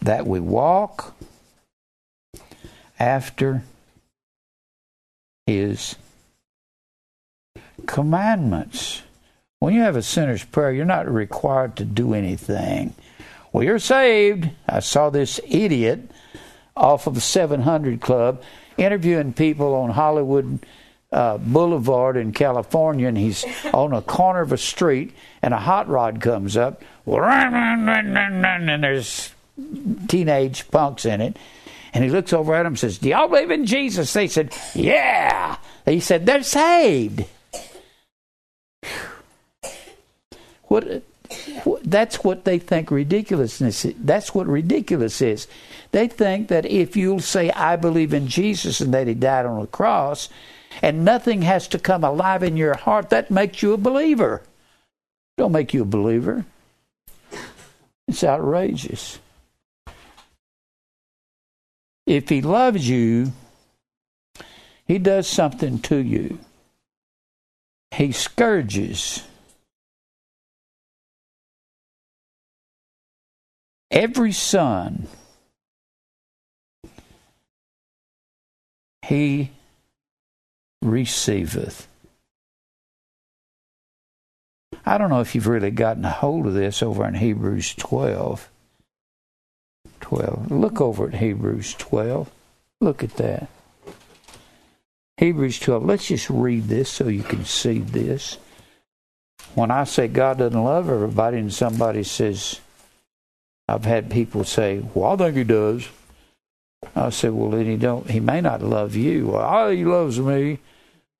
[0.00, 1.14] that we walk
[2.98, 3.62] after
[5.46, 5.96] his
[7.84, 9.02] commandments.
[9.58, 12.94] When you have a sinner's prayer, you're not required to do anything.
[13.52, 14.50] Well, you're saved.
[14.68, 16.10] I saw this idiot
[16.76, 18.42] off of the 700 Club
[18.76, 20.58] interviewing people on Hollywood
[21.10, 25.88] uh, Boulevard in California, and he's on a corner of a street, and a hot
[25.88, 29.32] rod comes up, and there's
[30.06, 31.38] teenage punks in it.
[31.94, 34.12] And he looks over at them and says, Do y'all believe in Jesus?
[34.12, 35.56] They said, Yeah.
[35.86, 37.24] He said, They're saved.
[40.66, 41.02] What,
[41.64, 43.94] what that's what they think ridiculousness is.
[43.98, 45.46] That's what ridiculous is.
[45.92, 49.60] They think that if you'll say I believe in Jesus and that he died on
[49.60, 50.28] the cross
[50.82, 54.42] and nothing has to come alive in your heart, that makes you a believer.
[55.36, 56.44] Don't make you a believer.
[58.08, 59.18] It's outrageous.
[62.06, 63.32] If he loves you,
[64.86, 66.38] he does something to you.
[67.90, 69.24] He scourges
[73.96, 75.08] every son
[79.00, 79.50] he
[80.82, 81.88] receiveth.
[84.84, 88.50] I don't know if you've really gotten a hold of this over in Hebrews 12.
[90.00, 90.50] 12.
[90.50, 92.30] Look over at Hebrews 12.
[92.82, 93.48] Look at that.
[95.16, 95.84] Hebrews 12.
[95.84, 98.36] Let's just read this so you can see this.
[99.54, 102.60] When I say God doesn't love everybody and somebody says,
[103.68, 105.88] I've had people say, Well, I think he does.
[106.94, 109.28] I said, Well, then he don't he may not love you.
[109.28, 110.58] Well, oh, he loves me.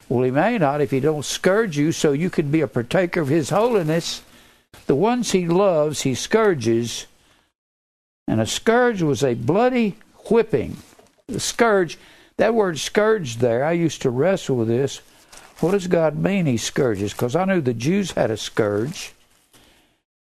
[0.09, 3.21] Well, he may not if he don't scourge you so you can be a partaker
[3.21, 4.23] of his holiness.
[4.87, 7.07] The ones he loves, he scourges.
[8.29, 9.97] And a scourge was a bloody
[10.31, 10.77] whipping.
[11.27, 11.99] The scourge,
[12.37, 15.01] that word scourge there, I used to wrestle with this.
[15.61, 17.13] What does God mean he scourges?
[17.13, 19.13] Because I knew the Jews had a scourge.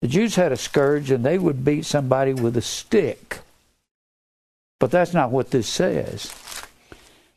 [0.00, 3.40] The Jews had a scourge and they would beat somebody with a stick.
[4.78, 6.32] But that's not what this says.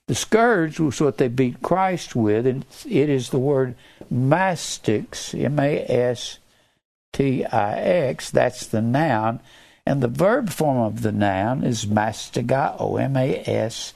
[0.08, 3.76] The scourge was what they beat Christ with, and it is the word
[4.12, 6.38] mastix, M A S
[7.14, 8.30] T I X.
[8.30, 9.40] That's the noun.
[9.86, 13.94] And the verb form of the noun is mastigao, M A S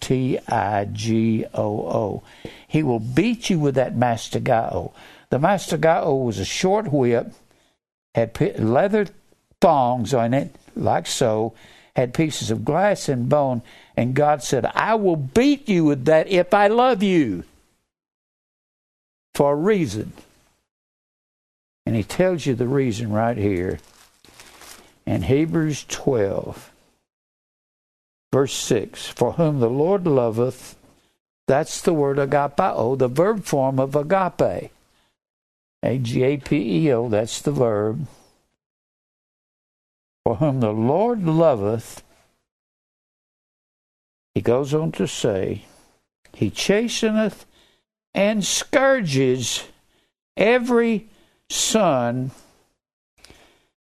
[0.00, 2.22] T I G O O.
[2.66, 4.92] He will beat you with that mastigao.
[5.30, 7.32] The mastigao was a short whip,
[8.14, 9.06] had leather
[9.60, 11.54] thongs on it, like so,
[11.96, 13.62] had pieces of glass and bone,
[13.96, 17.44] and God said, I will beat you with that if I love you
[19.34, 20.12] for a reason.
[21.84, 23.80] And he tells you the reason right here
[25.06, 26.70] in Hebrews 12,
[28.32, 30.76] verse 6 For whom the Lord loveth,
[31.46, 34.70] that's the word agapeo, oh, the verb form of agape.
[35.82, 38.06] A G A P E O, that's the verb.
[40.24, 42.02] For whom the Lord loveth,
[44.34, 45.64] he goes on to say,
[46.32, 47.44] He chasteneth
[48.14, 49.64] and scourges
[50.36, 51.08] every
[51.50, 52.30] son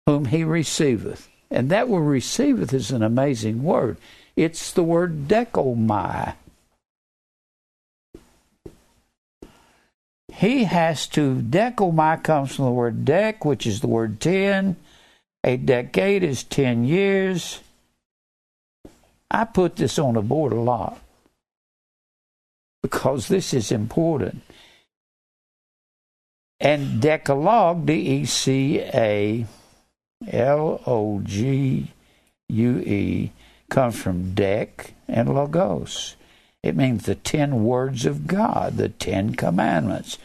[0.06, 1.30] whom he receiveth.
[1.50, 3.98] And that word receiveth is an amazing word.
[4.36, 6.36] It's the word dechomai.
[10.36, 14.76] He has to, dechomai comes from the word dec, which is the word ten.
[15.44, 17.60] A decade is ten years.
[19.30, 21.00] I put this on the board a lot
[22.82, 24.42] because this is important.
[26.60, 29.46] And Decalogue, D E C A
[30.32, 31.92] L O G
[32.50, 33.32] U E,
[33.70, 36.16] comes from Dec and Logos.
[36.64, 40.18] It means the ten words of God, the Ten Commandments.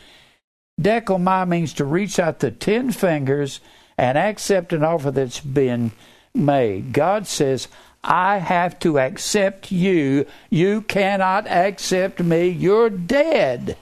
[0.80, 3.60] Dechomai means to reach out the ten fingers
[3.98, 5.90] and accept an offer that's been
[6.32, 6.92] made.
[6.92, 7.66] God says,
[8.04, 10.26] I have to accept you.
[10.50, 12.48] You cannot accept me.
[12.48, 13.76] You're dead.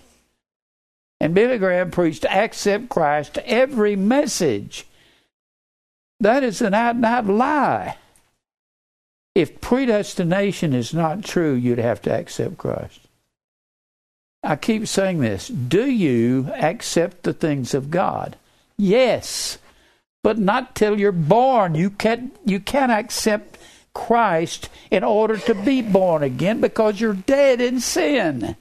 [1.21, 4.87] And Billy Graham preached accept Christ every message.
[6.21, 7.99] That is an out and out lie.
[9.37, 13.01] If predestination is not true, you'd have to accept Christ.
[14.43, 15.49] I keep saying this.
[15.49, 18.37] Do you accept the things of God?
[18.79, 19.59] Yes.
[20.23, 21.75] But not till you're born.
[21.75, 23.59] You can't you can't accept
[23.93, 28.57] Christ in order to be born again because you're dead in sin.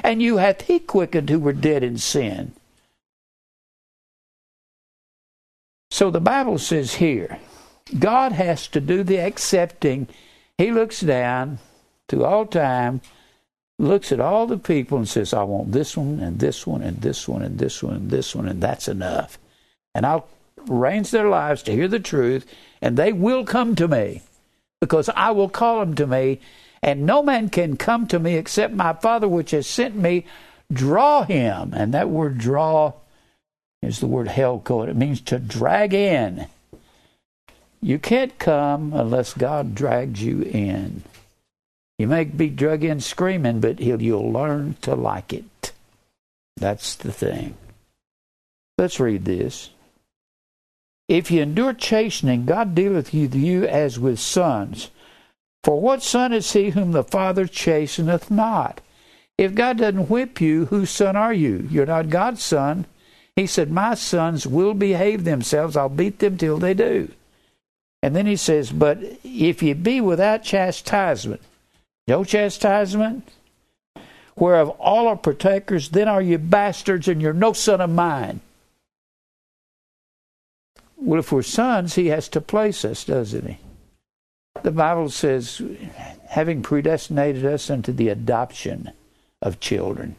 [0.00, 2.52] And you hath he quickened who were dead in sin.
[5.90, 7.38] So the Bible says here,
[7.98, 10.08] God has to do the accepting.
[10.58, 11.58] He looks down
[12.08, 13.00] to all time,
[13.78, 17.00] looks at all the people and says, I want this one and this one and
[17.00, 19.38] this one and this one and this one, and that's enough.
[19.94, 20.26] And I'll
[20.68, 22.46] arrange their lives to hear the truth,
[22.80, 24.22] and they will come to me
[24.80, 26.40] because I will call them to me,
[26.82, 30.26] and no man can come to me except my Father which has sent me
[30.72, 31.72] draw him.
[31.74, 32.94] And that word draw
[33.80, 34.88] is the word helko.
[34.88, 36.46] It means to drag in.
[37.86, 41.04] You can't come unless God drags you in.
[42.00, 45.70] You may be drug in screaming, but you'll learn to like it.
[46.56, 47.56] That's the thing.
[48.76, 49.70] Let's read this.
[51.06, 54.90] If you endure chastening, God dealeth with you as with sons.
[55.62, 58.80] For what son is he whom the Father chasteneth not?
[59.38, 61.68] If God doesn't whip you, whose son are you?
[61.70, 62.86] You're not God's son.
[63.36, 65.76] He said, My sons will behave themselves.
[65.76, 67.12] I'll beat them till they do.
[68.06, 71.40] And then he says, But if ye be without chastisement,
[72.06, 73.28] no chastisement,
[74.36, 78.42] whereof all are partakers, then are you bastards and you're no son of mine.
[80.96, 83.58] Well, if we're sons, he has to place us, doesn't he?
[84.62, 85.60] The Bible says,
[86.28, 88.92] having predestinated us unto the adoption
[89.42, 90.14] of children.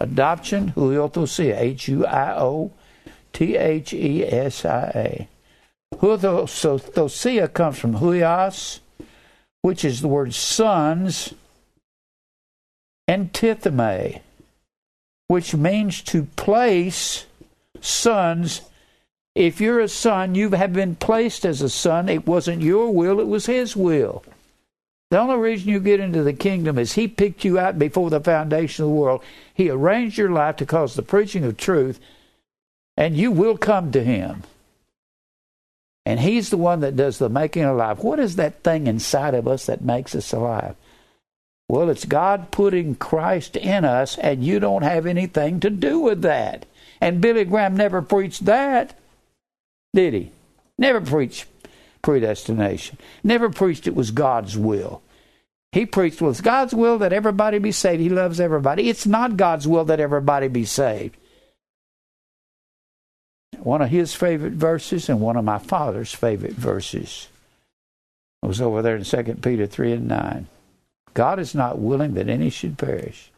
[0.00, 2.72] Adoption, huiothesia, H U I O
[3.32, 5.28] T H E S I A.
[5.94, 8.80] Huiothesia comes from huios,
[9.62, 11.34] which is the word sons,
[13.06, 14.20] and tithemi,
[15.26, 17.26] which means to place
[17.80, 18.62] sons.
[19.34, 22.08] If you're a son, you have been placed as a son.
[22.08, 24.24] It wasn't your will, it was his will.
[25.10, 28.20] The only reason you get into the kingdom is He picked you out before the
[28.20, 29.22] foundation of the world.
[29.54, 31.98] He arranged your life to cause the preaching of truth,
[32.96, 34.42] and you will come to Him.
[36.08, 37.98] And He's the one that does the making alive.
[37.98, 40.74] What is that thing inside of us that makes us alive?
[41.68, 46.22] Well, it's God putting Christ in us, and you don't have anything to do with
[46.22, 46.64] that.
[46.98, 48.98] And Billy Graham never preached that,
[49.92, 50.30] did he?
[50.78, 51.44] Never preached
[52.00, 52.96] predestination.
[53.22, 55.02] Never preached it was God's will.
[55.72, 58.00] He preached, well, it's God's will that everybody be saved.
[58.00, 58.88] He loves everybody.
[58.88, 61.18] It's not God's will that everybody be saved.
[63.60, 67.28] One of his favorite verses and one of my father's favorite verses
[68.42, 70.46] was over there in 2 Peter 3 and 9.
[71.14, 73.30] God is not willing that any should perish.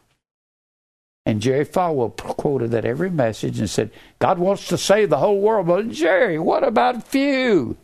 [1.25, 5.39] And Jerry Falwell quoted that every message and said, God wants to save the whole
[5.39, 5.67] world.
[5.67, 7.77] But Jerry, what about few?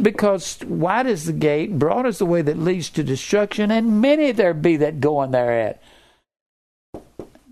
[0.00, 4.30] Because wide is the gate, broad is the way that leads to destruction, and many
[4.32, 5.82] there be that go in thereat.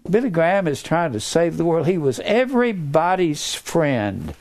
[0.09, 1.86] Billy Graham is trying to save the world.
[1.86, 4.34] He was everybody's friend.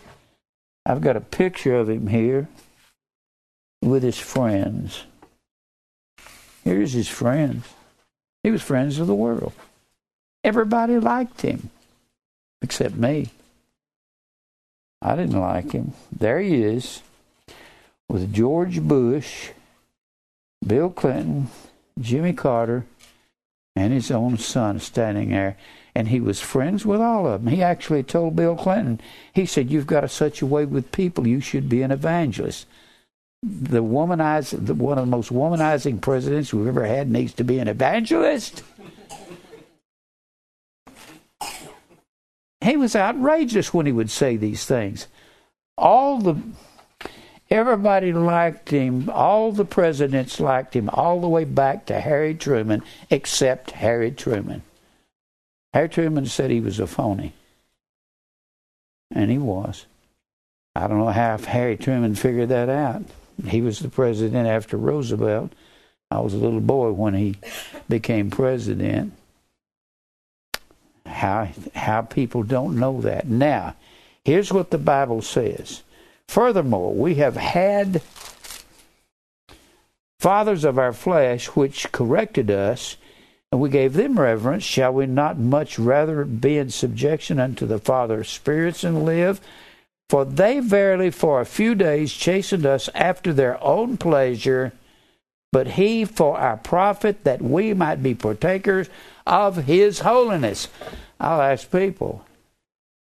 [0.86, 2.50] I've got a picture of him here
[3.82, 5.04] with his friends.
[6.64, 7.66] Here's his friends.
[8.44, 9.54] He was friends of the world.
[10.44, 11.70] Everybody liked him,
[12.62, 13.30] except me.
[15.02, 15.94] I didn't like him.
[16.12, 17.02] There he is
[18.10, 19.52] with George Bush,
[20.66, 21.48] Bill Clinton,
[22.00, 22.86] Jimmy Carter,
[23.76, 25.58] and his own son standing there.
[25.96, 27.54] And he was friends with all of them.
[27.54, 29.00] He actually told Bill Clinton,
[29.34, 32.68] he said, You've got such a way with people, you should be an evangelist.
[33.44, 37.60] The womanizer, the, one of the most womanizing presidents we've ever had needs to be
[37.60, 38.64] an evangelist.
[42.62, 45.08] he was outrageous when he would say these things.
[45.78, 46.42] All the
[47.54, 49.12] Everybody liked him.
[49.12, 52.82] All the presidents liked him, all the way back to Harry Truman,
[53.12, 54.64] except Harry Truman.
[55.72, 57.32] Harry Truman said he was a phony.
[59.12, 59.86] And he was.
[60.76, 63.04] I don't know how Harry Truman figured that out.
[63.46, 65.54] He was the president after Roosevelt.
[66.10, 67.36] I was a little boy when he
[67.88, 69.14] became president.
[71.06, 73.28] How how people don't know that.
[73.28, 73.76] Now,
[74.26, 75.83] here's what the Bible says.
[76.28, 78.02] Furthermore, we have had
[80.20, 82.98] fathers of our flesh which corrected us,
[83.52, 84.64] and we gave them reverence.
[84.64, 89.42] Shall we not much rather be in subjection unto the Father of spirits and live?
[90.10, 94.74] For they verily for a few days chastened us after their own pleasure,
[95.52, 98.90] but he for our profit, that we might be partakers
[99.28, 100.68] of his holiness.
[101.20, 102.26] I'll ask people,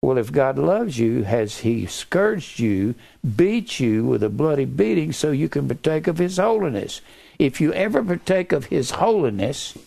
[0.08, 2.96] well, if God loves you, has He scourged you,
[3.36, 7.02] beat you with a bloody beating so you can partake of His holiness?
[7.38, 9.78] If you ever partake of His holiness,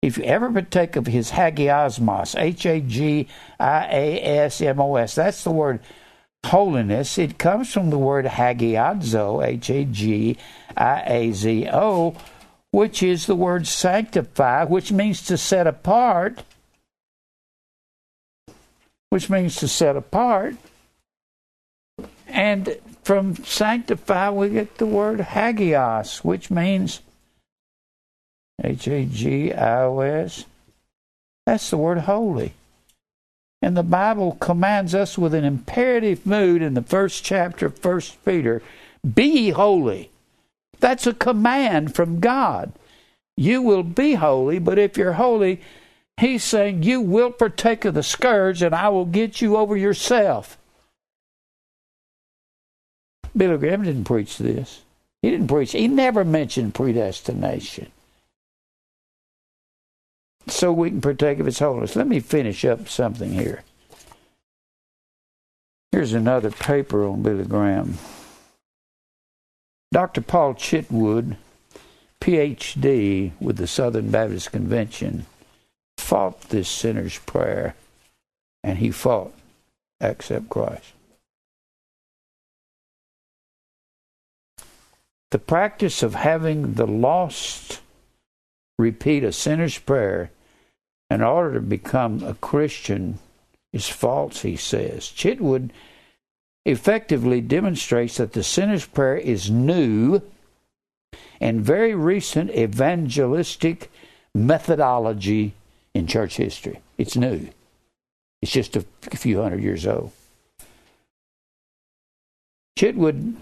[0.00, 3.26] if you ever partake of His hagiasmos, H A G
[3.58, 5.80] I A S M O S, that's the word
[6.46, 7.18] holiness.
[7.18, 10.38] It comes from the word hagiadzo, H A G
[10.76, 12.14] I A Z O,
[12.70, 16.44] which is the word sanctify, which means to set apart
[19.12, 20.56] which means to set apart.
[22.26, 27.02] And from sanctify, we get the word hagios, which means
[28.64, 30.46] H A G I O S.
[31.44, 32.54] That's the word holy.
[33.60, 38.24] And the Bible commands us with an imperative mood in the first chapter of First
[38.24, 38.62] Peter
[39.04, 40.08] be holy.
[40.80, 42.72] That's a command from God.
[43.36, 45.60] You will be holy, but if you're holy,
[46.18, 50.58] He's saying, You will partake of the scourge, and I will get you over yourself.
[53.36, 54.82] Billy Graham didn't preach this.
[55.22, 55.72] He didn't preach.
[55.72, 57.90] He never mentioned predestination.
[60.48, 61.96] So we can partake of His holiness.
[61.96, 63.62] Let me finish up something here.
[65.92, 67.98] Here's another paper on Billy Graham.
[69.92, 70.22] Dr.
[70.22, 71.36] Paul Chitwood,
[72.20, 75.26] PhD with the Southern Baptist Convention,
[75.98, 77.74] fought this sinner's prayer,
[78.62, 79.32] and he fought
[80.00, 80.92] accept Christ.
[85.30, 87.80] The practice of having the lost
[88.78, 90.30] repeat a sinner's prayer
[91.08, 93.18] in order to become a Christian
[93.72, 95.04] is false, he says.
[95.08, 95.70] Chitwood
[96.64, 100.20] effectively demonstrates that the sinner's prayer is new
[101.40, 103.90] and very recent evangelistic
[104.34, 105.54] methodology
[105.94, 106.80] in church history.
[106.98, 107.48] It's new.
[108.40, 108.84] It's just a
[109.16, 110.12] few hundred years old.
[112.78, 113.36] Chitwood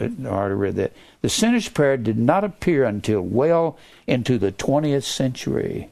[0.00, 0.92] uh, I already read that.
[1.22, 5.90] The sinner's prayer did not appear until well into the 20th century.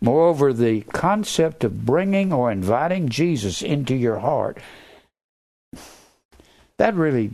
[0.00, 4.58] Moreover, the concept of bringing or inviting Jesus into your heart,
[6.76, 7.30] that really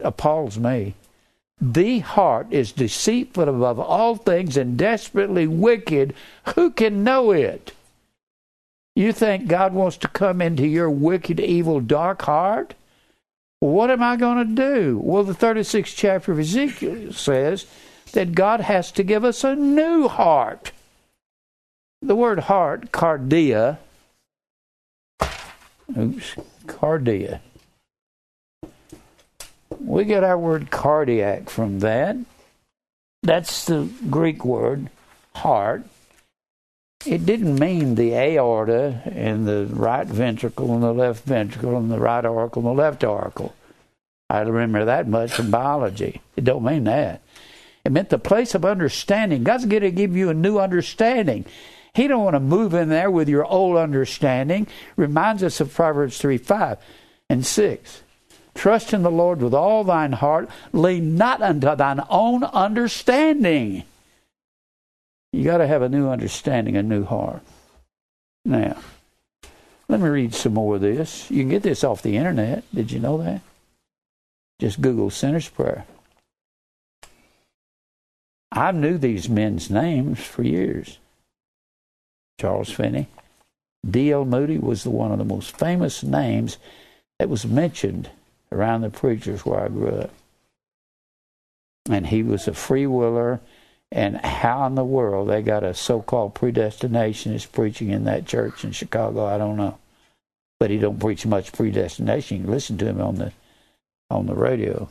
[0.00, 0.94] appalls me.
[1.60, 6.14] The heart is deceitful above all things and desperately wicked.
[6.54, 7.72] Who can know it?
[8.94, 12.74] You think God wants to come into your wicked, evil, dark heart?
[13.60, 15.00] What am I going to do?
[15.02, 17.66] Well, the 36th chapter of Ezekiel says
[18.12, 20.72] that God has to give us a new heart.
[22.00, 23.78] The word heart, cardia,
[25.96, 26.36] oops,
[26.66, 27.40] cardia.
[29.80, 32.16] We get our word cardiac from that.
[33.22, 34.90] That's the Greek word,
[35.34, 35.84] heart.
[37.06, 42.00] It didn't mean the aorta and the right ventricle and the left ventricle and the
[42.00, 43.54] right auricle and the left auricle.
[44.28, 46.20] I remember that much from biology.
[46.36, 47.22] It don't mean that.
[47.84, 49.44] It meant the place of understanding.
[49.44, 51.46] God's going to give you a new understanding.
[51.94, 54.66] He don't want to move in there with your old understanding.
[54.96, 56.78] Reminds us of Proverbs 3, 5
[57.30, 58.02] and 6.
[58.58, 60.50] Trust in the Lord with all thine heart.
[60.72, 63.84] Lean not unto thine own understanding.
[65.32, 67.42] You got to have a new understanding, a new heart.
[68.44, 68.76] Now,
[69.88, 71.30] let me read some more of this.
[71.30, 72.64] You can get this off the internet.
[72.74, 73.42] Did you know that?
[74.58, 75.84] Just Google Sinner's Prayer.
[78.50, 80.98] I knew these men's names for years.
[82.40, 83.06] Charles Finney.
[83.88, 84.24] D.L.
[84.24, 86.58] Moody was the one of the most famous names
[87.20, 88.10] that was mentioned
[88.52, 90.10] around the preachers where I grew up.
[91.90, 93.40] And he was a free willer
[93.90, 98.72] and how in the world they got a so-called predestinationist preaching in that church in
[98.72, 99.78] Chicago, I don't know.
[100.60, 102.42] But he don't preach much predestination.
[102.42, 103.32] You listen to him on the
[104.10, 104.88] on the radio.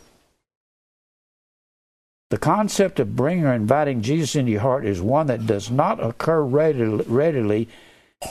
[2.29, 6.03] The concept of bringing or inviting Jesus into your heart is one that does not
[6.03, 7.69] occur readily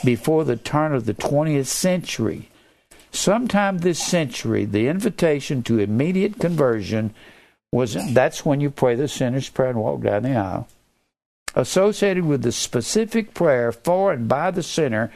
[0.03, 2.49] before the turn of the 20th century.
[3.11, 7.13] Sometime this century, the invitation to immediate conversion
[7.71, 10.67] was that's when you pray the sinner's prayer and walk down the aisle.
[11.55, 15.11] Associated with the specific prayer for and by the sinner,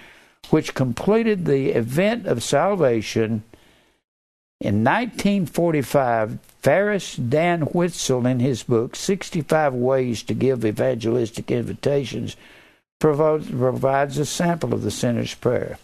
[0.49, 3.43] which completed the event of salvation.
[4.59, 12.35] In 1945, Faris Dan Witzel, in his book 65 Ways to Give Evangelistic Invitations,
[12.99, 15.77] provides a sample of the sinner's prayer.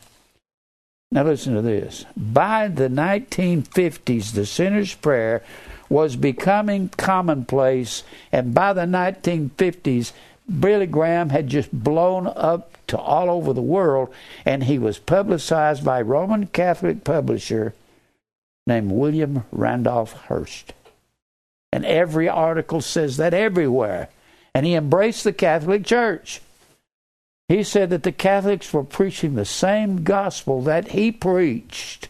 [1.11, 2.05] Now, listen to this.
[2.15, 5.41] By the 1950s, the sinner's prayer
[5.89, 10.11] was becoming commonplace, and by the 1950s,
[10.59, 14.13] Billy Graham had just blown up to all over the world,
[14.45, 17.73] and he was publicized by a Roman Catholic publisher
[18.65, 20.73] named William Randolph Hearst.
[21.71, 24.09] And every article says that everywhere.
[24.53, 26.41] And he embraced the Catholic Church.
[27.47, 32.09] He said that the Catholics were preaching the same gospel that he preached.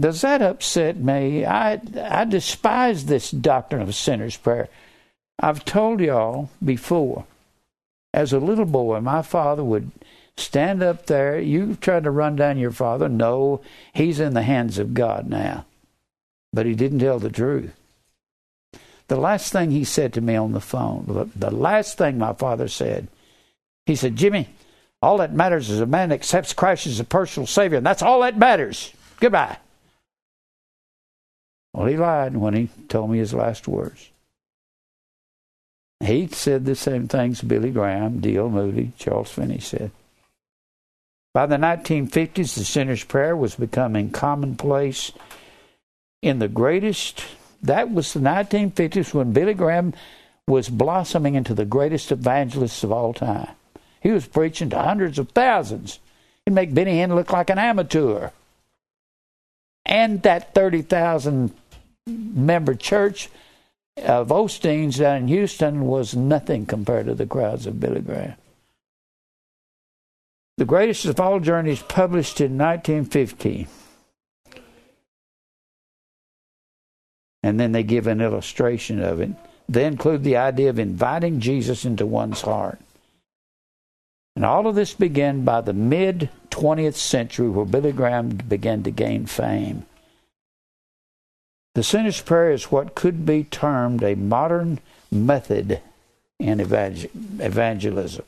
[0.00, 1.44] Does that upset me?
[1.44, 4.68] I, I despise this doctrine of sinner's prayer.
[5.40, 7.24] I've told y'all before,
[8.14, 9.90] as a little boy, my father would
[10.36, 11.38] stand up there.
[11.38, 13.08] You tried to run down your father.
[13.08, 13.60] No,
[13.92, 15.66] he's in the hands of God now.
[16.52, 17.74] But he didn't tell the truth.
[19.12, 22.66] The last thing he said to me on the phone, the last thing my father
[22.66, 23.08] said,
[23.84, 24.48] he said, Jimmy,
[25.02, 28.22] all that matters is a man accepts Christ as a personal Savior, and that's all
[28.22, 28.90] that matters.
[29.20, 29.58] Goodbye.
[31.74, 34.08] Well, he lied when he told me his last words.
[36.00, 38.48] He said the same things Billy Graham, D.L.
[38.48, 39.90] Moody, Charles Finney said.
[41.34, 45.12] By the 1950s, the sinner's prayer was becoming commonplace
[46.22, 47.26] in the greatest.
[47.62, 49.94] That was the 1950s when Billy Graham
[50.46, 53.50] was blossoming into the greatest evangelist of all time.
[54.00, 56.00] He was preaching to hundreds of thousands.
[56.44, 58.30] He'd make Benny Hinn look like an amateur.
[59.86, 61.52] And that 30,000
[62.06, 63.28] member church
[63.96, 68.34] of Osteen's down in Houston was nothing compared to the crowds of Billy Graham.
[70.58, 73.68] The Greatest of All Journeys, published in 1950,
[77.42, 79.30] And then they give an illustration of it.
[79.68, 82.78] They include the idea of inviting Jesus into one's heart.
[84.36, 88.90] And all of this began by the mid 20th century where Billy Graham began to
[88.90, 89.86] gain fame.
[91.74, 94.78] The sinner's prayer is what could be termed a modern
[95.10, 95.80] method
[96.38, 98.24] in evangelism.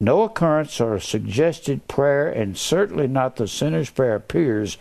[0.00, 4.78] No occurrence or suggested prayer, and certainly not the sinner's prayer, appears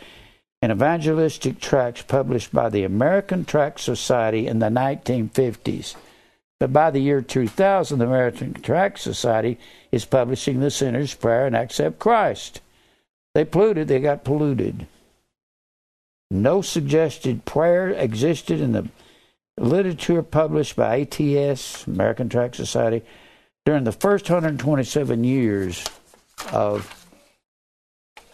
[0.62, 5.96] in evangelistic tracts published by the American Tract Society in the 1950s.
[6.60, 9.58] But by the year 2000, the American Tract Society
[9.92, 12.60] is publishing the sinner's prayer and accept Christ.
[13.34, 14.86] They polluted, they got polluted.
[16.30, 18.90] No suggested prayer existed in the
[19.58, 23.04] literature published by ATS, American Tract Society,
[23.66, 25.86] during the first 127 years
[26.52, 26.99] of,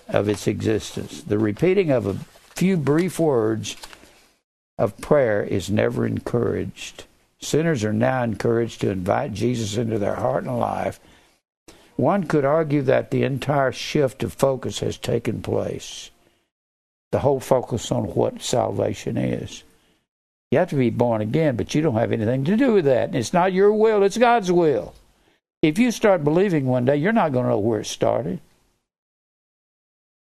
[0.08, 1.22] of its existence.
[1.22, 2.20] The repeating of a
[2.54, 3.76] few brief words
[4.78, 7.06] of prayer is never encouraged.
[7.40, 11.00] Sinners are now encouraged to invite Jesus into their heart and life.
[11.96, 16.12] One could argue that the entire shift of focus has taken place.
[17.12, 19.64] The whole focus on what salvation is.
[20.52, 23.16] You have to be born again, but you don't have anything to do with that.
[23.16, 24.94] It's not your will, it's God's will.
[25.62, 28.40] If you start believing one day, you're not going to know where it started.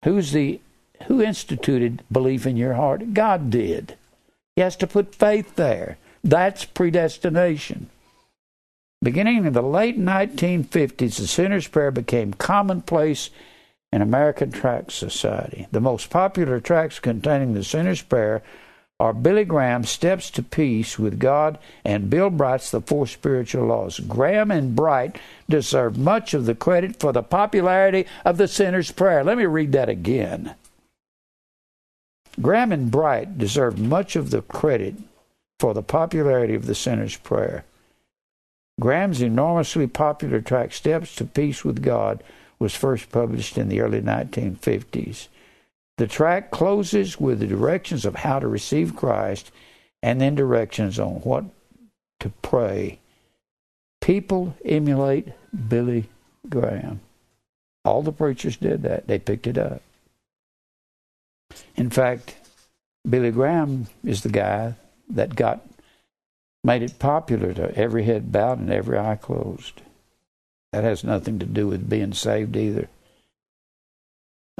[0.04, 0.62] Who's the
[1.08, 3.14] who instituted belief in your heart?
[3.14, 3.96] God did.
[4.56, 5.98] He has to put faith there.
[6.24, 7.90] That's predestination.
[9.02, 13.30] Beginning in the late 1950s, the sinner's prayer became commonplace
[13.94, 15.68] in American Tract Society.
[15.72, 18.44] The most popular tracts containing the sinner's prayer
[19.00, 24.00] are Billy Graham's Steps to Peace with God and Bill Bright's The Four Spiritual Laws.
[24.02, 29.24] Graham and Bright deserve much of the credit for the popularity of the sinner's prayer.
[29.24, 30.56] Let me read that again.
[32.42, 34.96] Graham and Bright deserve much of the credit
[35.60, 37.64] for the popularity of the sinner's prayer.
[38.82, 42.22] Graham's enormously popular tract Steps to Peace with God
[42.60, 45.28] was first published in the early 1950s.
[46.00, 49.52] The track closes with the directions of how to receive Christ
[50.02, 51.44] and then directions on what
[52.22, 53.00] to pray.
[54.00, 55.28] People emulate
[55.68, 56.08] Billy
[56.48, 57.02] Graham.
[57.84, 59.08] All the preachers did that.
[59.08, 59.82] They picked it up.
[61.76, 62.38] In fact,
[63.08, 64.76] Billy Graham is the guy
[65.10, 65.68] that got
[66.64, 69.82] made it popular to every head bowed and every eye closed.
[70.72, 72.88] That has nothing to do with being saved either.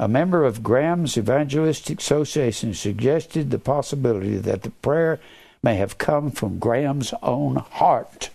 [0.00, 5.20] A member of Graham's Evangelistic Association suggested the possibility that the prayer
[5.62, 8.30] may have come from Graham's own heart.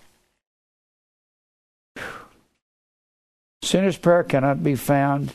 [3.63, 5.33] Sinner's prayer cannot be found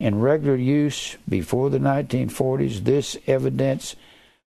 [0.00, 2.82] in regular use before the 1940s.
[2.82, 3.94] This evidence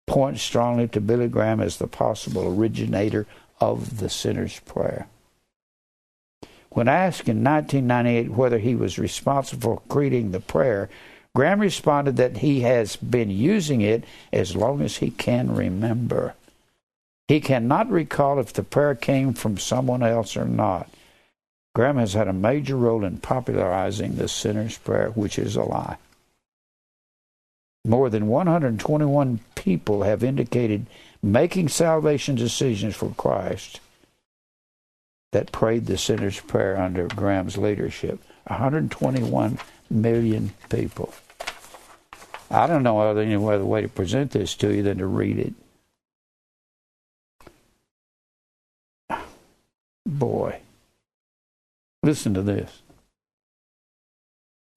[0.08, 3.26] points strongly to Billy Graham as the possible originator
[3.62, 5.08] of the sinner's prayer.
[6.78, 10.92] When asked in 1998 whether he was responsible for creating the prayer,
[11.36, 16.36] Graham responded that he has been using it as long as he can remember.
[17.28, 20.88] He cannot recall if the prayer came from someone else or not.
[21.74, 25.98] Graham has had a major role in popularizing the sinner's prayer, which is a lie.
[27.86, 30.86] More than 121 people have indicated
[31.24, 33.80] making salvation decisions for Christ
[35.32, 38.20] that prayed the sinner's prayer under Graham's leadership.
[38.48, 39.60] 121
[39.90, 41.14] million people.
[42.50, 45.54] I don't know any other way to present this to you than to read it.
[50.06, 50.62] Boy,
[52.04, 52.82] listen to this.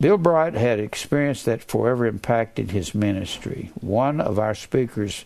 [0.00, 3.70] Bill Bright had experience that forever impacted his ministry.
[3.80, 5.24] One of our speakers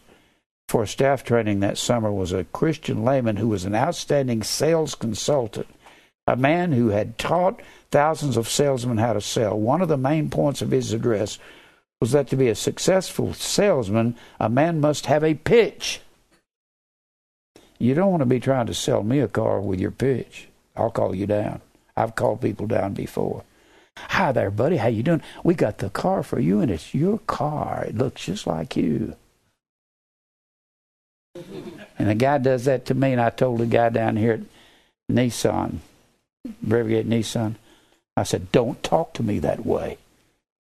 [0.75, 5.69] for staff training that summer was a Christian layman who was an outstanding sales consultant,
[6.27, 7.61] a man who had taught
[7.93, 9.57] thousands of salesmen how to sell.
[9.57, 11.39] One of the main points of his address
[12.01, 16.01] was that to be a successful salesman, a man must have a pitch.
[17.79, 20.49] You don't want to be trying to sell me a car with your pitch.
[20.75, 21.61] I'll call you down.
[21.97, 23.45] I've called people down before.
[23.97, 24.79] Hi there, buddy.
[24.79, 25.23] How you doing?
[25.45, 27.85] We got the car for you, and it's your car.
[27.87, 29.15] It looks just like you.
[31.99, 34.41] And the guy does that to me, and I told the guy down here at
[35.11, 35.79] Nissan,
[36.65, 37.57] Rivergate Nissan,
[38.17, 39.99] I said, "Don't talk to me that way."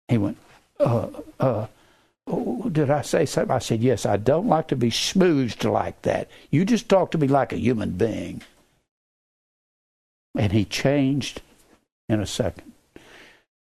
[0.08, 0.38] He went,
[0.78, 1.08] "Uh,
[1.38, 1.66] uh."
[2.26, 3.50] Oh, did I say something?
[3.50, 6.30] I said, Yes, I don't like to be smoothed like that.
[6.50, 8.42] You just talk to me like a human being.
[10.36, 11.42] And he changed
[12.08, 12.72] in a second.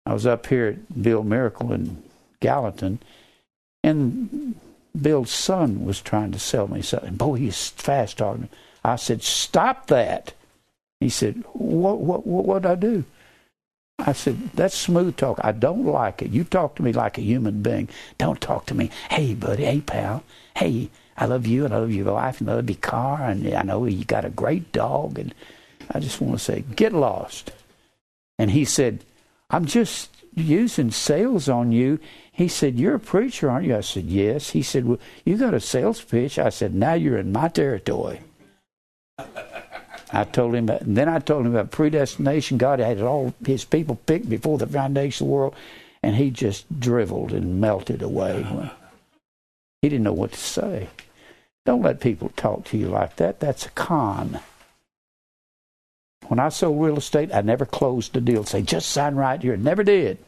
[0.06, 2.02] I was up here at Bill Miracle in
[2.40, 3.00] Gallatin,
[3.82, 4.54] and
[5.00, 7.14] Bill's son was trying to sell me something.
[7.14, 8.48] Boy, he's fast talking.
[8.84, 10.34] I said, Stop that.
[11.00, 13.04] He said, What what what what'd I do?
[13.98, 15.40] I said, That's smooth talk.
[15.42, 16.30] I don't like it.
[16.30, 17.88] You talk to me like a human being.
[18.18, 18.90] Don't talk to me.
[19.10, 20.22] Hey, buddy, hey pal.
[20.56, 23.52] Hey, I love you and I love your wife and I love your car and
[23.54, 25.34] I know you got a great dog and
[25.90, 27.52] I just want to say, get lost.
[28.38, 29.04] And he said,
[29.50, 31.98] I'm just using sales on you.
[32.32, 33.76] He said, You're a preacher, aren't you?
[33.76, 34.50] I said, Yes.
[34.50, 36.38] He said, Well, you got a sales pitch.
[36.38, 38.20] I said, Now you're in my territory.
[40.12, 42.58] I told him, then I told him about predestination.
[42.58, 45.54] God had all his people picked before the foundation of the world,
[46.02, 48.46] and he just driveled and melted away.
[49.82, 50.88] He didn't know what to say.
[51.66, 53.40] Don't let people talk to you like that.
[53.40, 54.40] That's a con.
[56.28, 58.44] When I sold real estate, I never closed a deal.
[58.44, 59.56] Say, just sign right here.
[59.56, 60.18] Never did.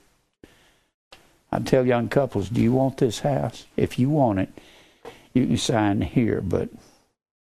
[1.50, 3.66] I tell young couples, do you want this house?
[3.76, 4.50] If you want it,
[5.32, 6.40] you can sign here.
[6.40, 6.68] But,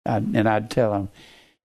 [0.06, 1.10] I, and I'd tell them,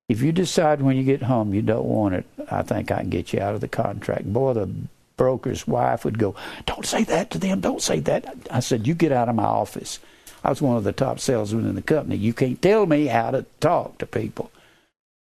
[0.08, 3.10] if you decide when you get home you don't want it, I think I can
[3.10, 4.32] get you out of the contract.
[4.32, 4.70] Boy, the
[5.18, 6.34] broker's wife would go,
[6.64, 7.60] don't say that to them.
[7.60, 8.34] Don't say that.
[8.50, 9.98] I said, you get out of my office.
[10.42, 12.16] I was one of the top salesmen in the company.
[12.16, 14.50] You can't tell me how to talk to people.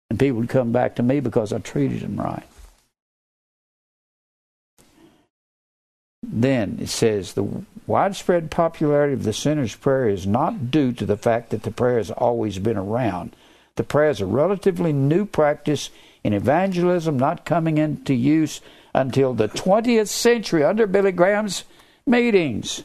[0.10, 2.44] And people would come back to me because I treated them right.
[6.24, 7.48] Then it says the
[7.86, 11.98] widespread popularity of the sinner's prayer is not due to the fact that the prayer
[11.98, 13.36] has always been around.
[13.76, 15.90] The prayer is a relatively new practice
[16.24, 18.60] in evangelism, not coming into use
[18.94, 21.64] until the 20th century under Billy Graham's
[22.06, 22.84] meetings.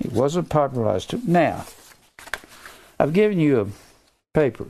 [0.00, 1.28] It wasn't popularized.
[1.28, 1.66] Now,
[2.98, 3.66] I've given you a
[4.34, 4.66] paper.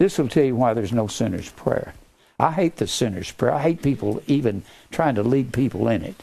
[0.00, 1.92] This will tell you why there's no sinner's prayer.
[2.38, 3.52] I hate the sinner's prayer.
[3.52, 6.14] I hate people even trying to lead people in it.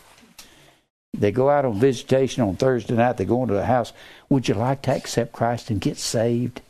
[1.16, 3.18] They go out on visitation on Thursday night.
[3.18, 3.94] They go into the house.
[4.30, 6.62] Would you like to accept Christ and get saved?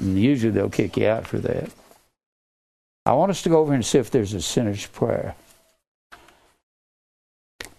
[0.00, 1.68] And usually they'll kick you out for that.
[3.04, 5.34] I want us to go over and see if there's a sinner's prayer.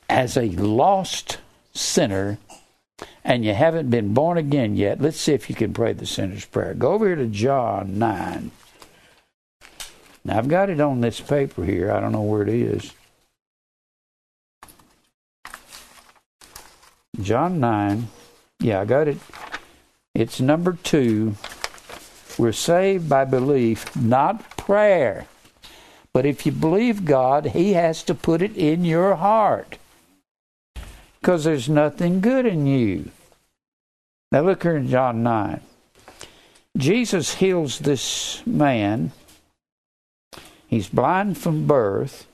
[0.08, 1.40] As a lost
[1.74, 2.38] sinner
[3.24, 6.46] and you haven't been born again yet, let's see if you can pray the sinner's
[6.46, 6.74] prayer.
[6.74, 8.52] Go over here to John 9.
[10.24, 11.92] Now, I've got it on this paper here.
[11.92, 12.94] I don't know where it is.
[17.22, 18.08] John 9.
[18.60, 19.18] Yeah, I got it.
[20.14, 21.36] It's number 2.
[22.38, 25.28] We're saved by belief, not prayer.
[26.14, 29.78] But if you believe God, He has to put it in your heart
[31.22, 33.12] because there's nothing good in you.
[34.32, 35.62] Now look here in John 9.
[36.78, 39.12] Jesus heals this man.
[40.68, 42.28] He's blind from birth.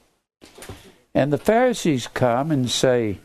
[1.14, 3.18] And the Pharisees come and say,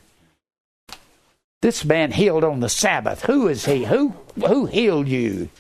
[1.61, 3.25] This man healed on the Sabbath.
[3.25, 3.85] Who is he?
[3.85, 5.51] Who, who healed you?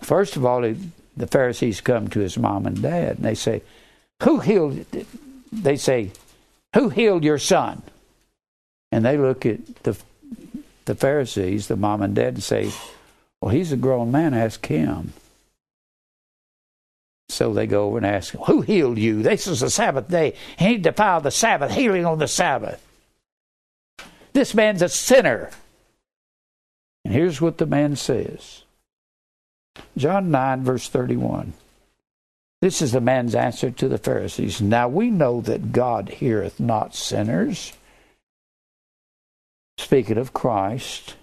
[0.00, 3.62] First of all, the Pharisees come to his mom and dad and they say,
[4.22, 4.86] Who healed?
[5.50, 6.12] They say,
[6.74, 7.82] Who healed your son?
[8.92, 9.96] And they look at the
[10.84, 12.70] the Pharisees, the mom and dad, and say,
[13.40, 15.12] Well, he's a grown man, ask him.
[17.28, 19.22] So they go over and ask him, Who healed you?
[19.22, 20.34] This is the Sabbath day.
[20.58, 22.84] He defiled the Sabbath, healing on the Sabbath.
[24.32, 25.50] This man's a sinner.
[27.04, 28.62] And here's what the man says
[29.96, 31.52] John 9, verse 31.
[32.60, 34.60] This is the man's answer to the Pharisees.
[34.60, 37.72] Now we know that God heareth not sinners
[39.78, 41.16] speaking of Christ.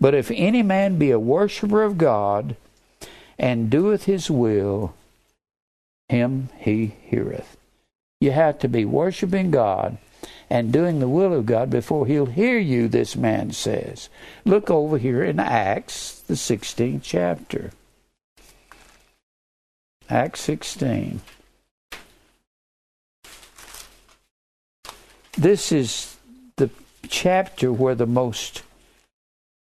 [0.00, 2.56] But if any man be a worshipper of God
[3.38, 4.94] and doeth his will,
[6.08, 7.56] him he heareth.
[8.20, 9.98] You have to be worshiping God
[10.50, 14.08] and doing the will of God before he'll hear you, this man says.
[14.44, 17.70] Look over here in Acts, the 16th chapter.
[20.08, 21.20] Acts 16.
[25.38, 26.16] This is
[27.08, 28.62] chapter where the most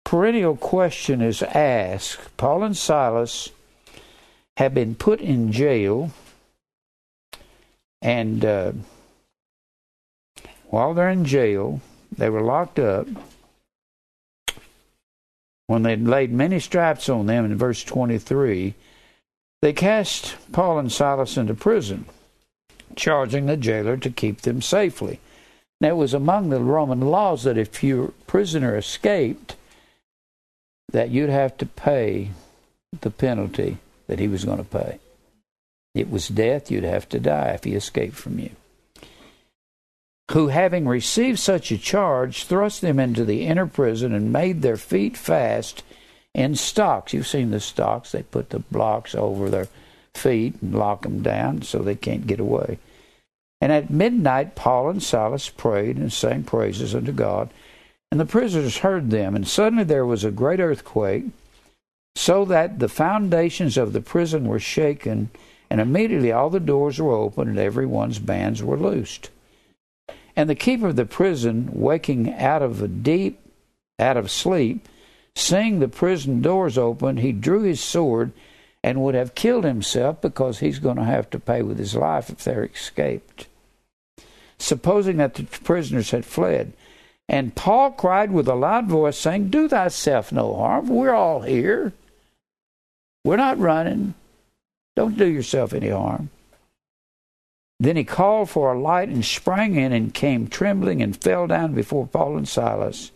[0.04, 2.36] perennial question is asked.
[2.36, 3.50] Paul and Silas
[4.56, 6.10] have been put in jail,
[8.02, 8.72] and uh,
[10.68, 11.80] while they're in jail,
[12.16, 13.06] they were locked up.
[15.66, 18.74] When they'd laid many stripes on them in verse 23,
[19.60, 22.06] they cast Paul and Silas into prison,
[22.96, 25.20] charging the jailer to keep them safely.
[25.80, 29.54] Now, it was among the Roman laws that if your prisoner escaped,
[30.90, 32.30] that you'd have to pay
[33.00, 34.98] the penalty that he was going to pay.
[35.94, 38.50] It was death, you'd have to die if he escaped from you.
[40.32, 44.76] who, having received such a charge, thrust them into the inner prison and made their
[44.76, 45.82] feet fast
[46.34, 47.12] in stocks.
[47.12, 49.68] You've seen the stocks, they put the blocks over their
[50.14, 52.78] feet and lock them down so they can't get away.
[53.60, 57.50] And at midnight, Paul and Silas prayed and sang praises unto God.
[58.10, 59.34] And the prisoners heard them.
[59.34, 61.24] And suddenly there was a great earthquake,
[62.14, 65.30] so that the foundations of the prison were shaken.
[65.70, 69.30] And immediately all the doors were opened, and every one's bands were loosed.
[70.36, 73.40] And the keeper of the prison, waking out of a deep,
[73.98, 74.88] out of sleep,
[75.34, 78.32] seeing the prison doors open, he drew his sword
[78.82, 82.30] and would have killed himself because he's going to have to pay with his life
[82.30, 83.46] if they're escaped.
[84.58, 86.72] Supposing that the prisoners had fled.
[87.28, 90.88] And Paul cried with a loud voice, saying, Do thyself no harm.
[90.88, 91.92] We're all here.
[93.24, 94.14] We're not running.
[94.96, 96.30] Don't do yourself any harm.
[97.78, 101.74] Then he called for a light and sprang in and came trembling and fell down
[101.74, 103.12] before Paul and Silas.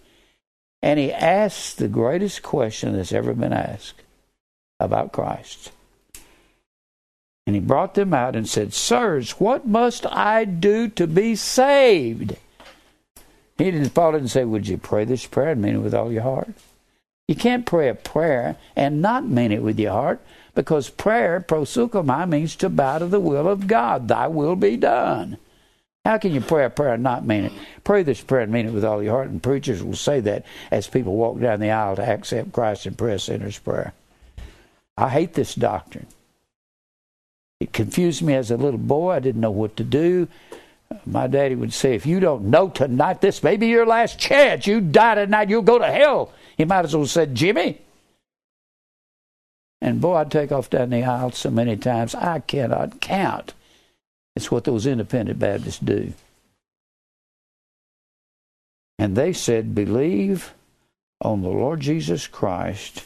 [0.83, 4.02] And he asked the greatest question that's ever been asked
[4.83, 5.73] about Christ.
[7.47, 12.37] And he brought them out and said, Sirs, what must I do to be saved?
[13.59, 16.13] He didn't Paul didn't say, Would you pray this prayer and mean it with all
[16.13, 16.55] your heart?
[17.29, 20.21] You can't pray a prayer and not mean it with your heart
[20.55, 24.09] because prayer, proseuchomai, means to bow to the will of God.
[24.09, 25.39] Thy will be done.
[26.05, 27.53] How can you pray a prayer and not mean it?
[27.85, 30.45] Pray this prayer and mean it with all your heart, and preachers will say that
[30.71, 33.93] as people walk down the aisle to accept Christ and pray a sinner's prayer.
[34.97, 36.07] I hate this doctrine.
[37.61, 39.13] It confused me as a little boy.
[39.13, 40.29] I didn't know what to do.
[41.07, 44.67] My daddy would say, If you don't know tonight, this may be your last chance.
[44.67, 46.33] You die tonight, you'll go to hell.
[46.57, 47.81] He might as well have said, Jimmy,
[49.83, 53.53] and boy, I'd take off down the aisle so many times I cannot count.
[54.37, 56.13] It's what those independent Baptists do.
[58.97, 60.55] And they said, Believe
[61.21, 63.05] on the Lord Jesus Christ,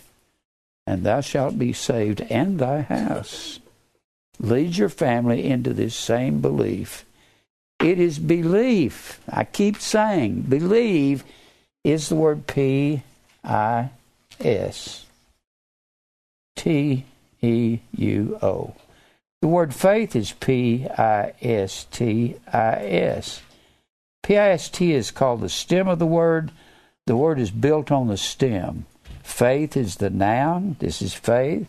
[0.87, 3.59] and thou shalt be saved and thy house.
[4.39, 7.05] Lead your family into this same belief.
[7.81, 9.21] It is belief.
[9.29, 11.25] I keep saying, believe
[11.85, 13.03] is the word P
[13.45, 13.91] I
[14.41, 15.07] S.
[16.57, 17.05] T
[17.43, 18.75] E U O.
[19.43, 23.43] The word faith is P I S T I S.
[24.23, 26.51] P I S T is called the stem of the word.
[27.07, 28.87] The word is built on the stem.
[29.27, 30.77] Faith is the noun.
[30.79, 31.67] This is faith.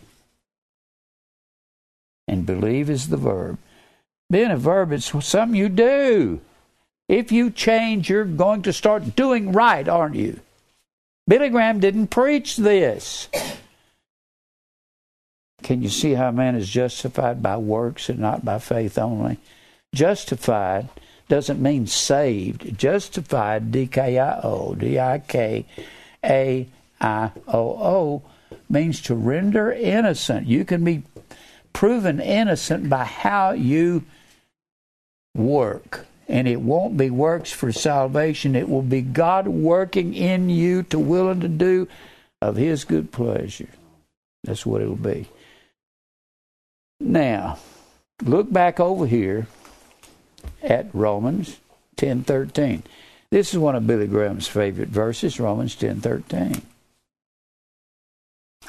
[2.27, 3.57] And believe is the verb.
[4.29, 6.39] Being a verb, it's something you do.
[7.09, 10.39] If you change, you're going to start doing right, aren't you?
[11.27, 13.27] Billy Graham didn't preach this.
[15.63, 19.39] Can you see how man is justified by works and not by faith only?
[19.95, 20.87] Justified
[21.27, 22.77] doesn't mean saved.
[22.77, 25.65] Justified, D K I O, D I K
[26.23, 26.67] A
[26.99, 28.23] I O O,
[28.69, 30.47] means to render innocent.
[30.47, 31.03] You can be
[31.73, 34.03] proven innocent by how you
[35.35, 36.05] work.
[36.27, 38.55] And it won't be works for salvation.
[38.55, 41.87] It will be God working in you to will and to do
[42.41, 43.69] of His good pleasure.
[44.43, 45.29] That's what it will be.
[46.99, 47.59] Now,
[48.23, 49.47] look back over here
[50.61, 51.59] at Romans
[51.95, 52.83] 10:13.
[53.29, 56.61] This is one of Billy Graham's favorite verses, Romans 10:13.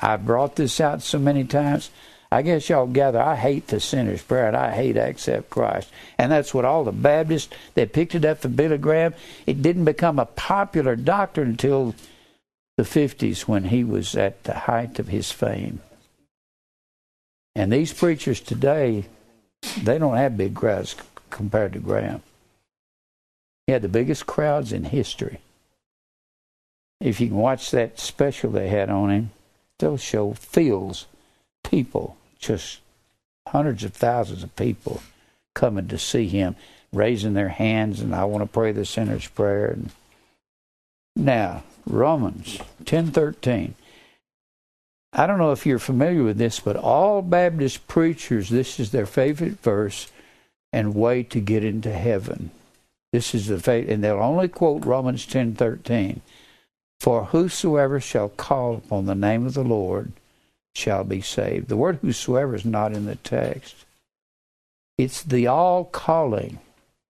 [0.00, 1.90] I've brought this out so many times.
[2.30, 5.90] I guess y'all gather I hate the sinner's prayer and I hate accept Christ.
[6.18, 9.14] And that's what all the Baptists they picked it up from Billy Graham.
[9.46, 11.94] It didn't become a popular doctrine until
[12.76, 15.80] the 50s when he was at the height of his fame.
[17.54, 19.06] And these preachers today,
[19.82, 20.94] they don't have big crowds
[21.30, 22.22] compared to Graham.
[23.66, 25.40] He had the biggest crowds in history.
[27.00, 29.30] If you can watch that special they had on him,
[29.78, 31.06] they'll show fields,
[31.64, 32.80] people, just
[33.48, 35.02] hundreds of thousands of people
[35.54, 36.56] coming to see him,
[36.92, 39.76] raising their hands, and I want to pray the sinner's prayer.
[41.16, 43.74] Now, Romans ten thirteen.
[45.12, 49.06] I don't know if you're familiar with this, but all Baptist preachers, this is their
[49.06, 50.12] favorite verse
[50.70, 52.50] and way to get into heaven.
[53.10, 56.20] This is the faith, and they'll only quote Romans ten thirteen.
[57.00, 60.12] For whosoever shall call upon the name of the Lord
[60.74, 61.68] shall be saved.
[61.68, 63.84] The word whosoever is not in the text.
[64.96, 66.58] It's the all calling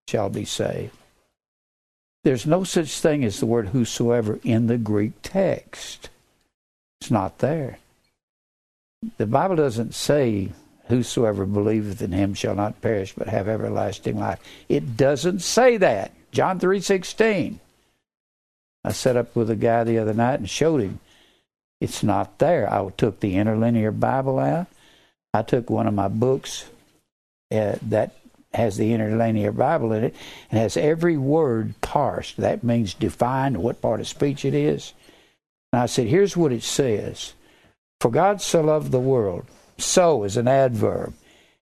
[0.09, 0.97] shall be saved.
[2.25, 6.11] There's no such thing as the word whosoever in the Greek text.
[7.01, 7.79] It's not there.
[9.17, 10.51] The Bible doesn't say,
[10.89, 14.41] Whosoever believeth in him shall not perish but have everlasting life.
[14.71, 16.13] It doesn't say that.
[16.33, 17.59] John 3:16.
[18.85, 21.01] I set up with a guy the other night and showed him
[21.81, 22.73] it's not there.
[22.73, 24.67] I took the interlinear Bible out.
[25.33, 26.65] I took one of my books
[27.53, 28.17] uh, that
[28.53, 30.15] has the interlinear Bible in it
[30.51, 32.39] and has every word parsed.
[32.39, 34.95] That means defined what part of speech it is.
[35.73, 37.35] And I said, here's what it says.
[38.01, 39.45] For God so loved the world.
[39.77, 41.15] So is an adverb.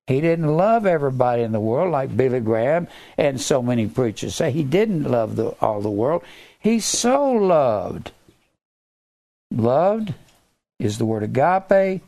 [0.06, 2.86] He didn't love everybody in the world like Billy Graham
[3.18, 4.52] and so many preachers say.
[4.52, 6.22] He didn't love the, all the world.
[6.66, 8.10] He so loved.
[9.52, 10.14] Loved
[10.80, 12.02] is the word agape.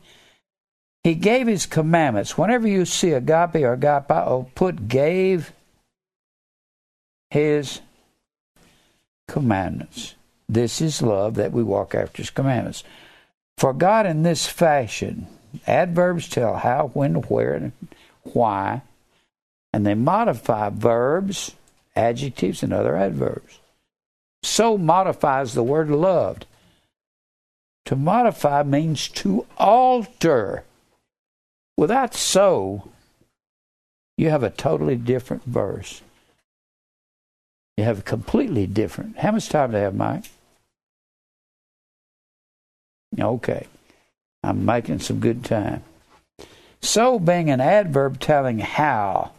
[1.01, 2.37] He gave his commandments.
[2.37, 5.53] Whenever you see agape or agapao, put gave
[7.29, 7.79] his
[9.29, 10.15] commandments.
[10.49, 12.83] This is love that we walk after his commandments.
[13.57, 15.27] For God in this fashion,
[15.67, 17.71] adverbs tell how, when, where, and
[18.23, 18.81] why,
[19.71, 21.55] and they modify verbs,
[21.95, 23.58] adjectives, and other adverbs.
[24.43, 26.45] So modifies the word loved.
[27.85, 30.63] To modify means to alter.
[31.75, 32.89] Without so,
[34.17, 36.01] you have a totally different verse.
[37.77, 39.17] You have a completely different.
[39.19, 40.25] How much time do I have, Mike?
[43.17, 43.67] Okay.
[44.43, 45.83] I'm making some good time.
[46.81, 49.31] So being an adverb telling how.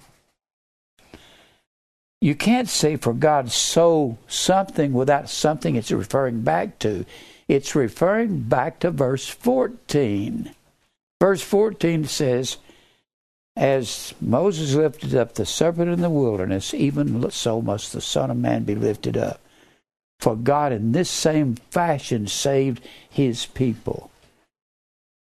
[2.20, 7.06] You can't say for God so something without something it's referring back to.
[7.48, 10.54] It's referring back to verse 14.
[11.20, 12.58] Verse 14 says,
[13.56, 18.36] As Moses lifted up the serpent in the wilderness, even so must the Son of
[18.36, 19.40] Man be lifted up.
[20.18, 24.10] For God in this same fashion saved his people.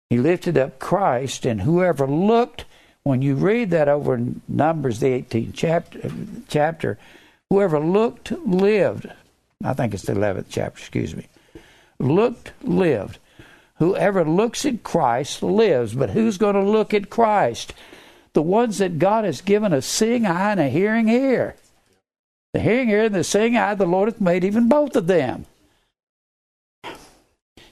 [0.09, 2.65] He lifted up Christ, and whoever looked,
[3.03, 6.11] when you read that over in Numbers, the 18th chapter,
[6.47, 6.99] chapter
[7.49, 9.07] whoever looked lived.
[9.63, 11.27] I think it's the 11th chapter, excuse me.
[11.99, 13.17] Looked, lived.
[13.75, 17.73] Whoever looks at Christ lives, but who's going to look at Christ?
[18.33, 21.55] The ones that God has given a seeing eye and a hearing ear.
[22.53, 25.45] The hearing ear and the seeing eye, the Lord hath made even both of them.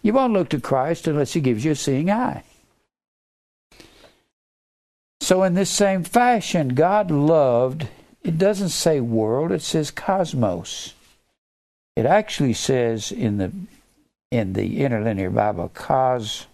[0.02, 2.44] You won't look to Christ unless He gives you a seeing eye.
[5.30, 7.88] So, in this same fashion, God loved,
[8.24, 10.96] it doesn't say world, it says cosmos.
[11.96, 13.52] It actually says in the
[14.32, 16.48] in the interlinear Bible, cosmon.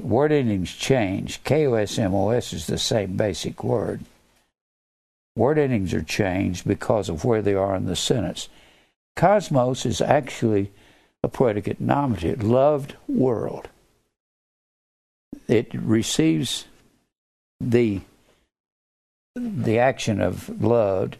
[0.00, 1.44] Word endings change.
[1.44, 4.00] K-O-S-M-O-S is the same basic word.
[5.36, 8.48] Word endings are changed because of where they are in the sentence.
[9.16, 10.70] Cosmos is actually
[11.22, 13.68] a predicate nominative, loved world.
[15.50, 16.66] It receives
[17.60, 18.00] the
[19.34, 21.16] the action of love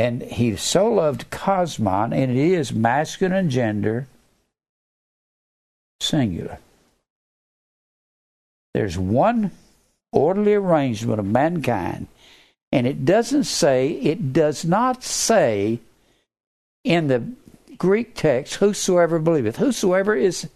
[0.00, 4.06] and he so loved Cosmon, and it is masculine gender,
[6.00, 6.58] singular.
[8.72, 9.50] There's one
[10.10, 12.06] orderly arrangement of mankind,
[12.72, 15.80] and it doesn't say, it does not say
[16.82, 17.22] in the
[17.76, 19.56] Greek text, whosoever believeth.
[19.56, 20.48] Whosoever is,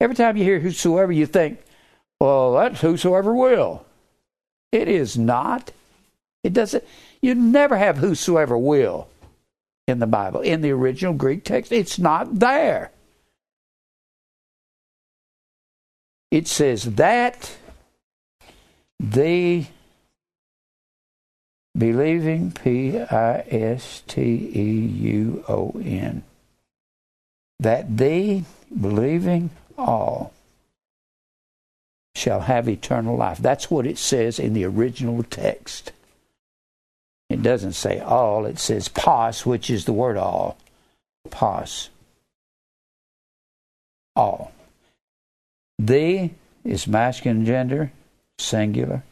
[0.00, 1.58] every time you hear whosoever, you think,
[2.22, 3.84] well, that's whosoever will.
[4.70, 5.72] It is not.
[6.44, 6.84] It doesn't.
[7.20, 9.08] You never have whosoever will
[9.88, 10.40] in the Bible.
[10.40, 12.92] In the original Greek text, it's not there.
[16.30, 17.56] It says that
[19.00, 19.66] the
[21.76, 24.22] believing, P I S T
[24.54, 26.22] E U O N,
[27.58, 28.44] that the
[28.80, 30.32] believing all
[32.22, 33.38] shall have eternal life.
[33.38, 35.90] That's what it says in the original text.
[37.28, 40.56] It doesn't say all, it says pos, which is the word all.
[41.30, 41.88] Pos.
[44.14, 44.52] All.
[45.80, 46.30] The
[46.64, 47.90] is masculine gender,
[48.38, 49.02] singular.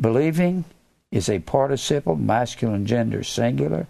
[0.00, 0.64] Believing
[1.12, 3.86] is a participle, masculine gender, singular.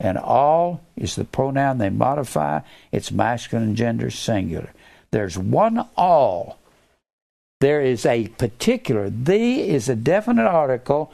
[0.00, 2.60] And all is the pronoun they modify,
[2.92, 4.72] it's masculine gender, singular.
[5.10, 6.57] There's one all.
[7.60, 11.12] There is a particular, the is a definite article.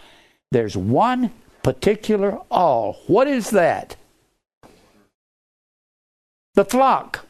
[0.50, 1.30] There's one
[1.62, 3.00] particular all.
[3.06, 3.96] What is that?
[6.54, 7.26] The flock,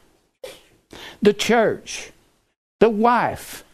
[1.22, 2.10] the church,
[2.80, 3.64] the wife,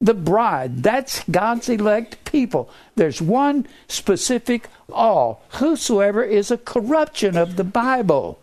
[0.00, 0.82] the bride.
[0.82, 2.68] That's God's elect people.
[2.96, 5.42] There's one specific all.
[5.50, 8.40] Whosoever is a corruption of the Bible.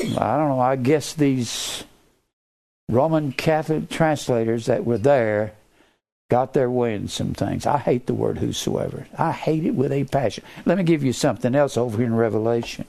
[0.00, 1.82] I don't know, I guess these
[2.88, 5.52] Roman Catholic translators that were there
[6.30, 7.66] got their way in some things.
[7.66, 9.06] I hate the word whosoever.
[9.16, 10.44] I hate it with a passion.
[10.64, 12.86] Let me give you something else over here in Revelation.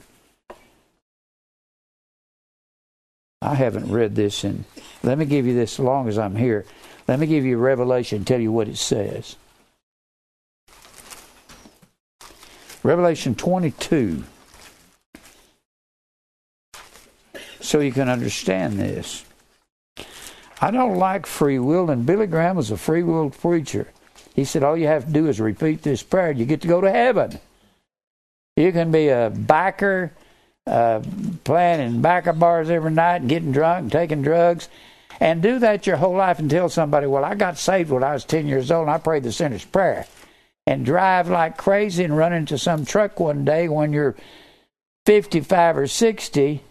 [3.42, 4.66] I haven't read this and
[5.04, 6.66] let me give you this as long as I'm here.
[7.08, 9.38] Let me give you Revelation and tell you what it says.
[12.84, 14.24] Revelation 22.
[17.62, 19.26] So you can understand this.
[20.62, 23.88] I don't like free will, and Billy Graham was a free will preacher.
[24.36, 26.68] He said, All you have to do is repeat this prayer, and you get to
[26.68, 27.40] go to heaven.
[28.58, 30.12] You can be a biker,
[30.68, 31.02] uh,
[31.46, 34.68] playing in biker bars every night and getting drunk and taking drugs,
[35.22, 38.14] and do that your whole life and tell somebody, Well, I got saved when I
[38.14, 40.06] was 10 years old and I prayed the sinner's prayer.
[40.68, 44.16] And drive like crazy and run into some truck one day when you're
[45.06, 46.62] 55 or 60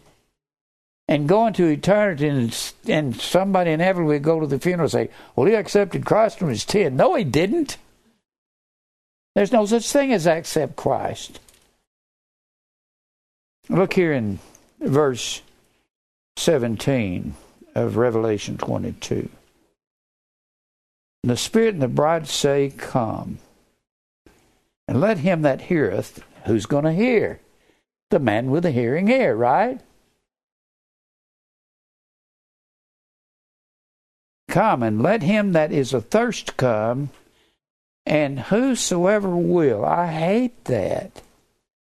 [1.09, 5.47] and go into eternity and, and somebody inevitably go to the funeral and say, Well,
[5.47, 6.97] he accepted Christ when he was 10.
[6.97, 7.79] No, he didn't.
[9.35, 11.41] There's no such thing as accept Christ.
[13.71, 14.39] Look here in
[14.81, 15.43] verse
[16.37, 17.35] 17
[17.75, 19.29] of Revelation 22.
[21.23, 23.39] The Spirit and the bride say, Come.
[24.87, 27.41] And let him that heareth, who's going to hear?
[28.11, 29.81] The man with the hearing ear, right?
[34.59, 37.11] Come and let him that is athirst come,
[38.05, 39.85] and whosoever will.
[39.85, 41.23] I hate that.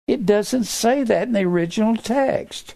[0.08, 2.76] It doesn't say that in the original text.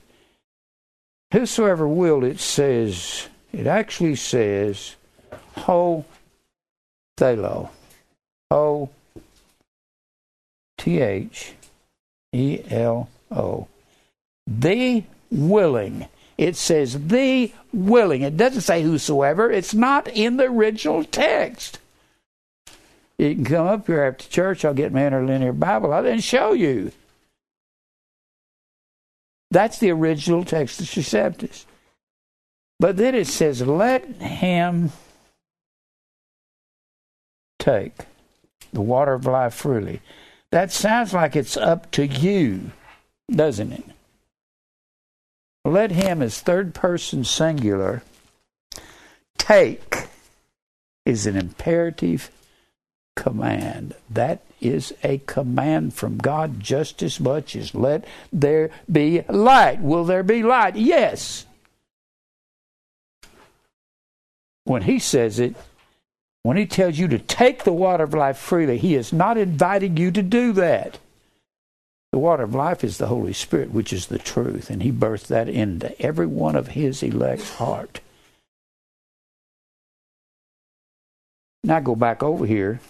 [1.34, 4.96] Whosoever will, it says, it actually says,
[5.58, 6.06] ho
[7.18, 7.70] thelo.
[8.52, 8.90] Ho
[10.78, 11.56] T H
[12.32, 13.68] E L O.
[14.48, 16.08] The willing.
[16.38, 18.22] It says the willing.
[18.22, 19.52] It doesn't say whosoever.
[19.52, 21.80] It's not in the original text.
[23.18, 24.66] You can come up here after church.
[24.66, 26.92] I'll get my interlinear Bible out and show you.
[29.52, 31.66] That's the original Textus Receptus.
[32.80, 34.92] But then it says, let him
[37.60, 37.94] take
[38.74, 40.02] the water of life freely.
[40.52, 42.72] That sounds like it's up to you,
[43.30, 43.86] doesn't it?
[45.66, 48.04] Let him as third person singular
[49.38, 50.08] take
[51.06, 52.30] is an imperative
[53.16, 53.96] command.
[54.10, 59.82] That is a command from God just as much as let there be light.
[59.82, 60.76] Will there be light?
[60.76, 61.46] Yes.
[64.66, 65.56] When he says it,
[66.44, 69.96] when he tells you to take the water of life freely, he is not inviting
[69.98, 71.00] you to do that.
[72.14, 75.26] The water of life is the Holy Spirit, which is the truth, and He birthed
[75.30, 78.02] that into every one of His elect's heart.
[81.64, 82.82] Now go back over here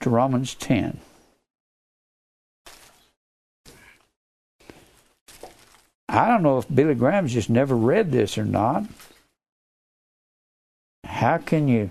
[0.00, 0.98] to Romans 10.
[6.08, 8.84] I don't know if Billy Graham's just never read this or not.
[11.04, 11.90] How can you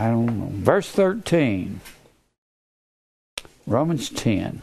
[0.00, 0.48] I don't know.
[0.50, 1.82] Verse 13,
[3.66, 4.62] Romans 10.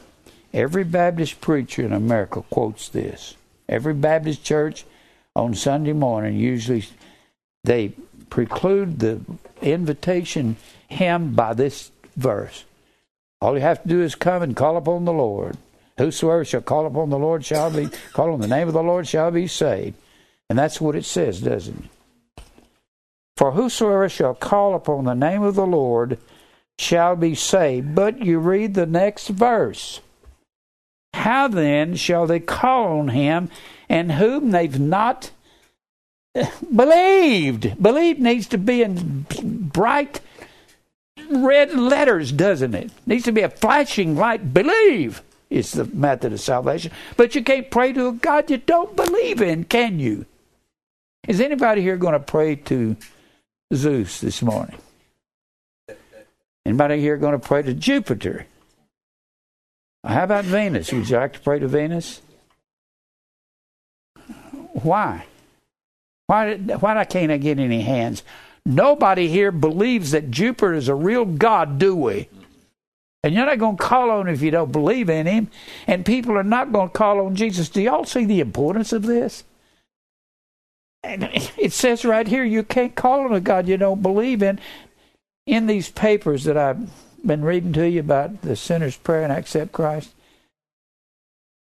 [0.52, 3.36] Every Baptist preacher in America quotes this.
[3.70, 4.84] Every Baptist church
[5.36, 6.86] on Sunday morning usually
[7.64, 7.90] they
[8.32, 9.22] preclude the
[9.62, 10.56] invitation
[10.88, 12.64] hymn by this verse.
[13.40, 15.56] All you have to do is come and call upon the Lord.
[16.00, 19.08] Whosoever shall call upon the Lord shall be call on the name of the Lord
[19.08, 19.98] shall be saved.
[20.50, 21.92] And that's what it says, doesn't it?
[23.38, 26.18] For whosoever shall call upon the name of the Lord
[26.80, 27.94] shall be saved.
[27.94, 30.02] But you read the next verse.
[31.14, 33.50] How then shall they call on him
[33.88, 35.32] and whom they've not
[36.34, 37.82] eh, believed?
[37.82, 40.20] Believe needs to be in bright
[41.30, 42.92] red letters, doesn't it?
[43.06, 44.52] Needs to be a flashing light.
[44.54, 46.92] Believe is the method of salvation.
[47.16, 50.26] But you can't pray to a God you don't believe in, can you?
[51.28, 52.96] Is anybody here going to pray to
[53.74, 54.78] Zeus this morning?
[56.66, 58.46] Anybody here going to pray to Jupiter?
[60.04, 60.92] How about Venus?
[60.92, 62.22] Would you like to pray to Venus?
[64.74, 65.26] Why?
[66.28, 68.24] Why, why can't I get any hands?
[68.66, 72.30] Nobody here believes that Jupiter is a real God, do we?
[73.24, 75.50] And you're not going to call on him if you don't believe in him.
[75.88, 77.70] And people are not going to call on Jesus.
[77.70, 79.44] Do y'all see the importance of this?
[81.04, 84.60] And it says right here, you can't call on a God you don't believe in.
[85.46, 86.90] In these papers that I've
[87.26, 90.14] been reading to you about the sinner's prayer and accept Christ,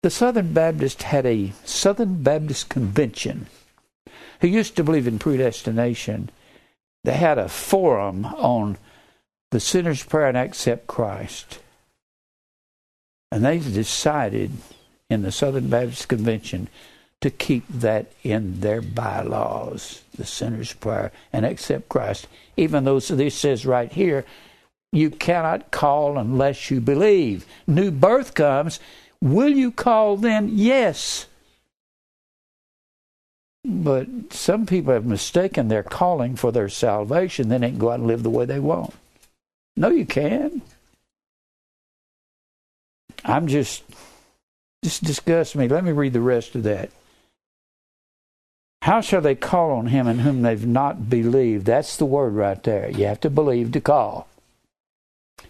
[0.03, 3.47] the Southern Baptist had a Southern Baptist convention
[4.41, 6.31] who used to believe in predestination,
[7.05, 8.79] they had a forum on
[9.51, 11.61] the sinner's prayer and accept Christ.
[13.31, 14.53] And they decided
[15.09, 16.69] in the Southern Baptist Convention
[17.21, 22.27] to keep that in their bylaws, the sinner's prayer and accept Christ.
[22.57, 24.25] Even though this says right here,
[24.93, 27.47] you cannot call unless you believe.
[27.67, 28.81] New birth comes.
[29.21, 30.49] Will you call then?
[30.53, 31.27] Yes.
[33.65, 37.51] But some people have mistaken their calling for their salvation.
[37.51, 38.95] Then they can go out and live the way they want.
[39.77, 40.63] No, you can.
[43.25, 43.83] I'm just,
[44.83, 45.69] just disgust me.
[45.69, 46.91] Let me read the rest of that.
[48.83, 51.67] How shall they call on him in whom they've not believed?
[51.67, 52.91] That's the word right there.
[52.91, 54.27] You have to believe to call.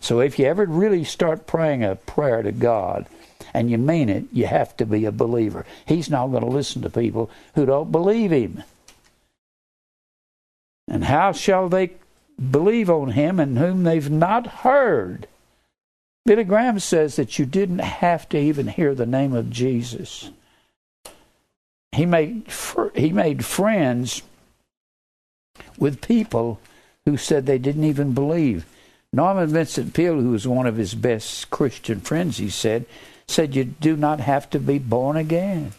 [0.00, 3.06] So if you ever really start praying a prayer to God,
[3.52, 5.64] and you mean it, you have to be a believer.
[5.86, 8.62] He's not going to listen to people who don't believe him.
[10.88, 11.92] And how shall they
[12.50, 15.26] believe on him in whom they've not heard?
[16.26, 20.30] Billy Graham says that you didn't have to even hear the name of Jesus.
[21.92, 22.46] He made
[22.94, 24.22] he made friends
[25.78, 26.60] with people
[27.04, 28.64] who said they didn't even believe.
[29.12, 32.86] Norman Vincent Peale, who was one of his best Christian friends, he said,
[33.26, 35.72] said you do not have to be born again.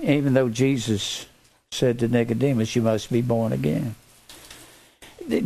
[0.00, 1.26] Even though Jesus
[1.72, 3.96] said to Nicodemus, you must be born again.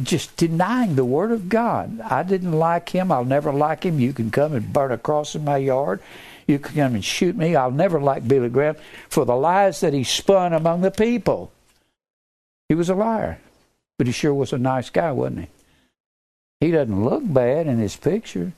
[0.03, 2.01] Just denying the Word of God.
[2.03, 3.11] I didn't like him.
[3.11, 3.99] I'll never like him.
[3.99, 6.01] You can come and burn a cross in my yard.
[6.51, 7.55] You can come and shoot me.
[7.55, 8.75] I'll never like Billy Graham
[9.09, 11.53] for the lies that he spun among the people.
[12.69, 13.39] He was a liar,
[13.97, 15.47] but he sure was a nice guy, wasn't he?
[16.67, 18.53] He doesn't look bad in his picture.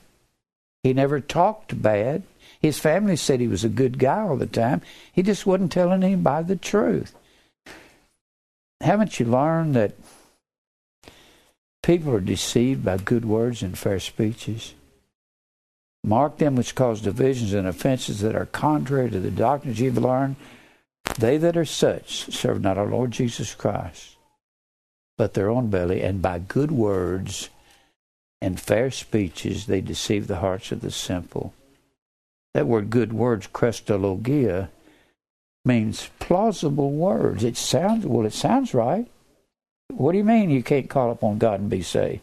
[0.81, 2.23] He never talked bad.
[2.59, 4.81] His family said he was a good guy all the time.
[5.11, 7.13] He just wasn't telling anybody the truth.
[8.81, 9.93] Haven't you learned that
[11.83, 14.73] people are deceived by good words and fair speeches?
[16.03, 20.35] Mark them which cause divisions and offenses that are contrary to the doctrines you've learned.
[21.17, 24.17] They that are such serve not our Lord Jesus Christ,
[25.17, 27.49] but their own belly, and by good words
[28.41, 31.53] and fair speeches they deceive the hearts of the simple.
[32.53, 34.69] That word good words, chrestologia,
[35.65, 37.43] means plausible words.
[37.43, 39.07] It sounds well, it sounds right.
[39.89, 42.21] What do you mean you can't call upon God and be saved?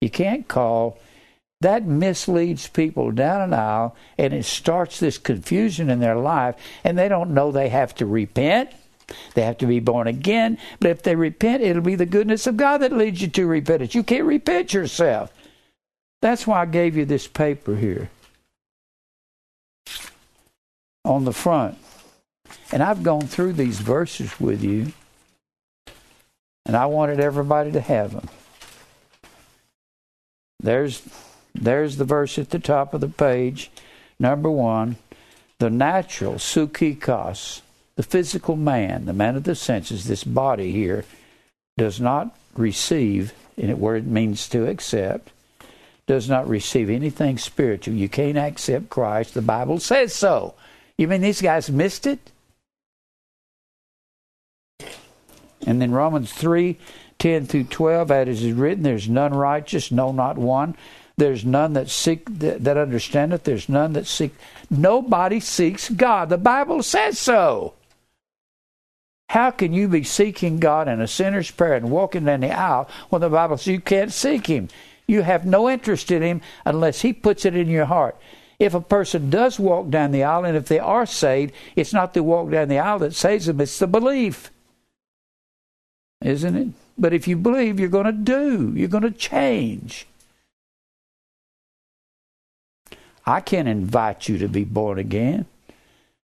[0.00, 0.98] You can't call
[1.62, 6.98] that misleads people down an aisle and it starts this confusion in their life and
[6.98, 8.70] they don't know they have to repent.
[9.34, 10.58] They have to be born again.
[10.80, 13.94] But if they repent, it'll be the goodness of God that leads you to repentance.
[13.94, 15.32] You can't repent yourself.
[16.20, 18.08] That's why I gave you this paper here
[21.04, 21.76] on the front.
[22.70, 24.92] And I've gone through these verses with you,
[26.64, 28.28] and I wanted everybody to have them.
[30.60, 31.02] There's,
[31.54, 33.70] there's the verse at the top of the page,
[34.18, 34.96] number one.
[35.58, 37.60] The natural, psychikos,
[37.94, 41.04] the physical man, the man of the senses, this body here,
[41.76, 45.30] does not receive, and where it means to accept,
[46.06, 47.94] does not receive anything spiritual.
[47.94, 49.34] You can't accept Christ.
[49.34, 50.54] The Bible says so.
[50.98, 52.32] You mean these guys missed it?
[55.64, 56.76] And then Romans 3
[57.18, 60.74] 10 through 12, as is written, there's none righteous, no, not one.
[61.16, 63.44] There's none that seek that, that understandeth.
[63.44, 64.34] There's none that seek.
[64.70, 66.28] Nobody seeks God.
[66.28, 67.74] The Bible says so.
[69.28, 72.88] How can you be seeking God in a sinner's prayer and walking down the aisle
[73.08, 74.68] when the Bible says you can't seek Him?
[75.06, 78.16] You have no interest in Him unless He puts it in your heart.
[78.58, 82.14] If a person does walk down the aisle and if they are saved, it's not
[82.14, 84.50] the walk down the aisle that saves them, it's the belief.
[86.20, 86.68] Isn't it?
[86.96, 90.06] But if you believe, you're going to do, you're going to change.
[93.24, 95.46] I can't invite you to be born again.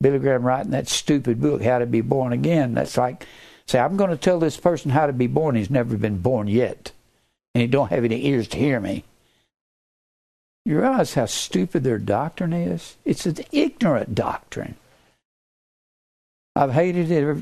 [0.01, 3.27] Billy Graham writing that stupid book, How to Be Born Again, that's like,
[3.67, 5.55] say, I'm going to tell this person how to be born.
[5.55, 6.91] He's never been born yet
[7.55, 9.05] and he don't have any ears to hear me.
[10.65, 12.97] You realize how stupid their doctrine is?
[13.05, 14.77] It's an ignorant doctrine.
[16.55, 17.35] I've hated it.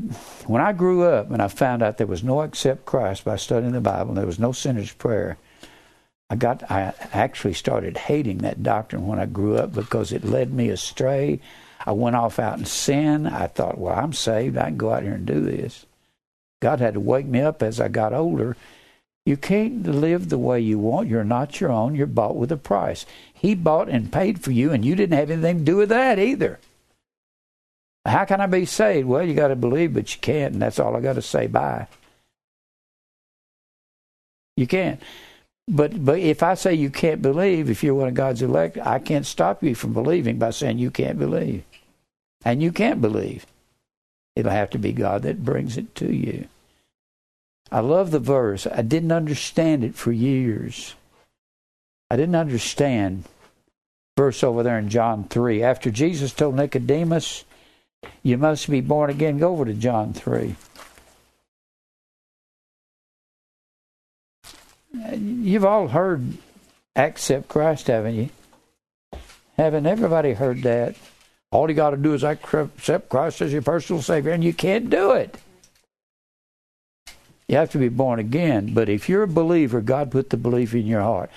[0.46, 3.72] When I grew up and I found out there was no accept Christ by studying
[3.72, 5.36] the Bible, there was no sinner's prayer,
[6.30, 10.52] I got I actually started hating that doctrine when I grew up because it led
[10.52, 11.40] me astray.
[11.84, 13.26] I went off out in sin.
[13.26, 14.56] I thought, well, I'm saved.
[14.56, 15.84] I can go out here and do this.
[16.62, 18.56] God had to wake me up as I got older
[19.26, 21.08] you can't live the way you want.
[21.08, 21.94] You're not your own.
[21.94, 23.04] You're bought with a price.
[23.32, 26.18] He bought and paid for you, and you didn't have anything to do with that
[26.18, 26.58] either.
[28.06, 29.06] How can I be saved?
[29.06, 31.46] Well, you got to believe, but you can't, and that's all I got to say.
[31.46, 31.86] Bye.
[34.56, 35.00] You can't.
[35.70, 38.98] But but if I say you can't believe, if you're one of God's elect, I
[38.98, 41.62] can't stop you from believing by saying you can't believe,
[42.44, 43.46] and you can't believe.
[44.34, 46.48] It'll have to be God that brings it to you.
[47.70, 48.66] I love the verse.
[48.66, 50.94] I didn't understand it for years.
[52.10, 53.24] I didn't understand
[54.16, 55.62] verse over there in John 3.
[55.62, 57.44] After Jesus told Nicodemus,
[58.24, 60.56] You must be born again, go over to John 3.
[64.92, 66.36] You've all heard
[66.96, 68.30] accept Christ, haven't you?
[69.56, 70.96] Haven't everybody heard that?
[71.52, 74.88] All you got to do is accept Christ as your personal Savior, and you can't
[74.88, 75.36] do it.
[77.48, 78.74] You have to be born again.
[78.74, 81.30] But if you're a believer, God put the belief in your heart.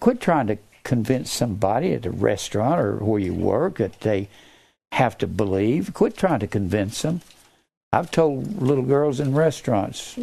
[0.00, 4.28] Quit trying to convince somebody at a restaurant or where you work that they
[4.92, 5.92] have to believe.
[5.92, 7.20] Quit trying to convince them.
[7.92, 10.18] I've told little girls in restaurants,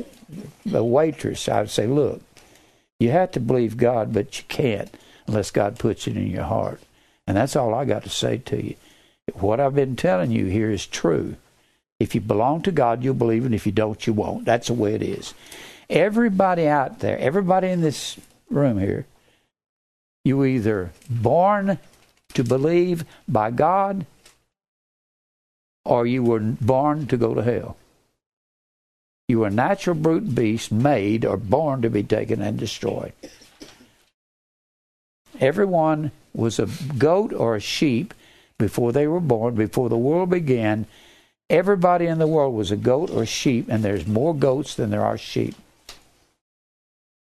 [0.65, 2.21] the waitress, I would say, look,
[2.99, 4.89] you have to believe God, but you can't
[5.27, 6.81] unless God puts it in your heart.
[7.27, 8.75] And that's all I got to say to you.
[9.33, 11.35] What I've been telling you here is true.
[11.99, 14.45] If you belong to God, you'll believe, and if you don't, you won't.
[14.45, 15.33] That's the way it is.
[15.89, 18.17] Everybody out there, everybody in this
[18.49, 19.05] room here,
[20.23, 21.79] you either born
[22.33, 24.05] to believe by God
[25.87, 27.77] or you were born to go to hell.
[29.27, 33.13] You were a natural brute beast made or born to be taken and destroyed.
[35.39, 38.13] Everyone was a goat or a sheep
[38.57, 40.85] before they were born, before the world began,
[41.49, 44.89] Everybody in the world was a goat or a sheep, and there's more goats than
[44.89, 45.55] there are sheep.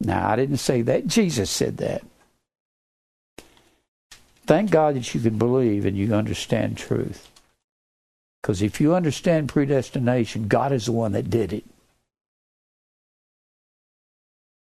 [0.01, 1.06] Now, I didn't say that.
[1.06, 2.02] Jesus said that.
[4.47, 7.30] Thank God that you can believe and you understand truth.
[8.47, 11.64] Because if you understand predestination, God is the one that did it.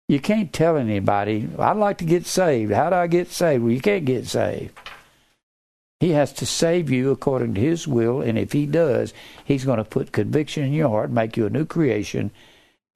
[0.09, 2.73] You can't tell anybody, I'd like to get saved.
[2.73, 3.63] How do I get saved?
[3.63, 4.73] Well, you can't get saved.
[6.01, 9.13] He has to save you according to His will, and if He does,
[9.45, 12.31] He's going to put conviction in your heart, make you a new creation,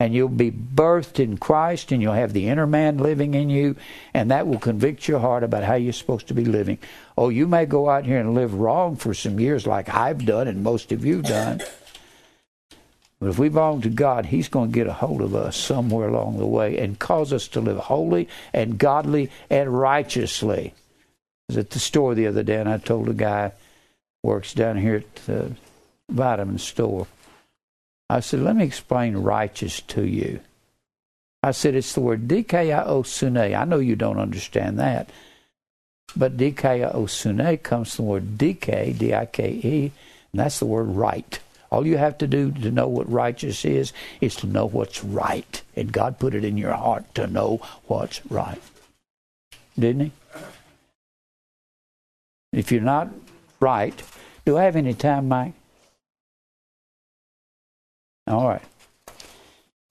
[0.01, 3.77] and you'll be birthed in Christ, and you'll have the inner man living in you,
[4.15, 6.79] and that will convict your heart about how you're supposed to be living.
[7.17, 10.47] Oh, you may go out here and live wrong for some years, like I've done,
[10.47, 11.61] and most of you've done.
[13.21, 16.09] But if we belong to God, He's going to get a hold of us somewhere
[16.09, 20.75] along the way and cause us to live holy and godly and righteously
[21.49, 23.53] I was at the store the other day, and I told a guy
[24.23, 25.53] works down here at the
[26.11, 27.07] vitamin store.
[28.11, 30.41] I said, "Let me explain righteous to you."
[31.43, 33.55] I said, "It's the word dikaiosune.
[33.55, 35.11] I know you don't understand that,
[36.17, 39.93] but dikaiosune comes from the word dike, d-i-k-e,
[40.33, 41.39] and that's the word right."
[41.71, 45.63] All you have to do to know what righteous is is to know what's right.
[45.77, 48.63] And God put it in your heart to know what's right.
[49.79, 50.13] Didn't He?
[52.55, 53.11] If you're not
[53.61, 54.03] right,
[54.47, 55.53] do I have any time, Mike?
[58.29, 58.63] All right.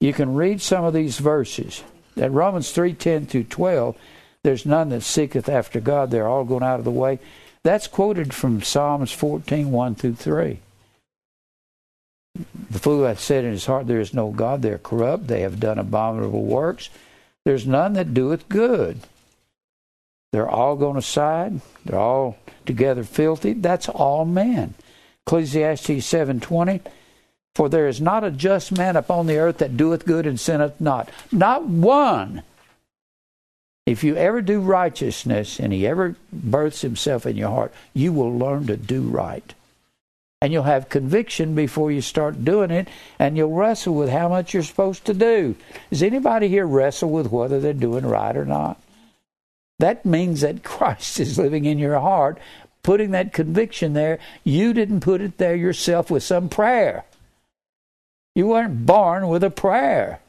[0.00, 1.82] You can read some of these verses.
[2.14, 3.96] That Romans 3:10 through 12,
[4.42, 7.18] there's none that seeketh after God, they're all going out of the way.
[7.64, 10.60] That's quoted from Psalms 14, 1 through 3.
[12.70, 15.40] The fool hath said in his heart, There is no God, they are corrupt, they
[15.40, 16.88] have done abominable works.
[17.44, 19.00] There's none that doeth good.
[20.32, 21.60] They're all gone aside.
[21.84, 22.36] They're all
[22.66, 23.54] together filthy.
[23.54, 24.74] That's all men.
[25.26, 26.80] Ecclesiastes 7:20
[27.58, 30.80] For there is not a just man upon the earth that doeth good and sinneth
[30.80, 31.10] not.
[31.32, 32.44] Not one.
[33.84, 38.32] If you ever do righteousness and he ever births himself in your heart, you will
[38.32, 39.52] learn to do right.
[40.40, 42.86] And you'll have conviction before you start doing it,
[43.18, 45.56] and you'll wrestle with how much you're supposed to do.
[45.90, 48.80] Does anybody here wrestle with whether they're doing right or not?
[49.80, 52.38] That means that Christ is living in your heart,
[52.84, 54.20] putting that conviction there.
[54.44, 57.04] You didn't put it there yourself with some prayer.
[58.38, 60.20] You weren't born with a prayer.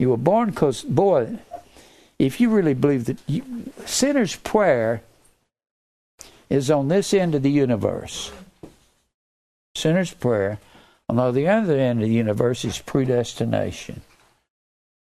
[0.00, 1.38] You were born because, boy,
[2.18, 5.02] if you really believe that you, sinner's prayer
[6.50, 8.32] is on this end of the universe.
[9.76, 10.58] Sinner's prayer.
[11.08, 14.00] On the other end of the universe is predestination.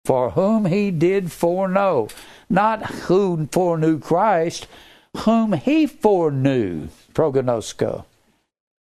[0.04, 2.08] For whom he did foreknow
[2.50, 4.66] not who foreknew Christ,
[5.16, 8.04] whom he foreknew, prognosko.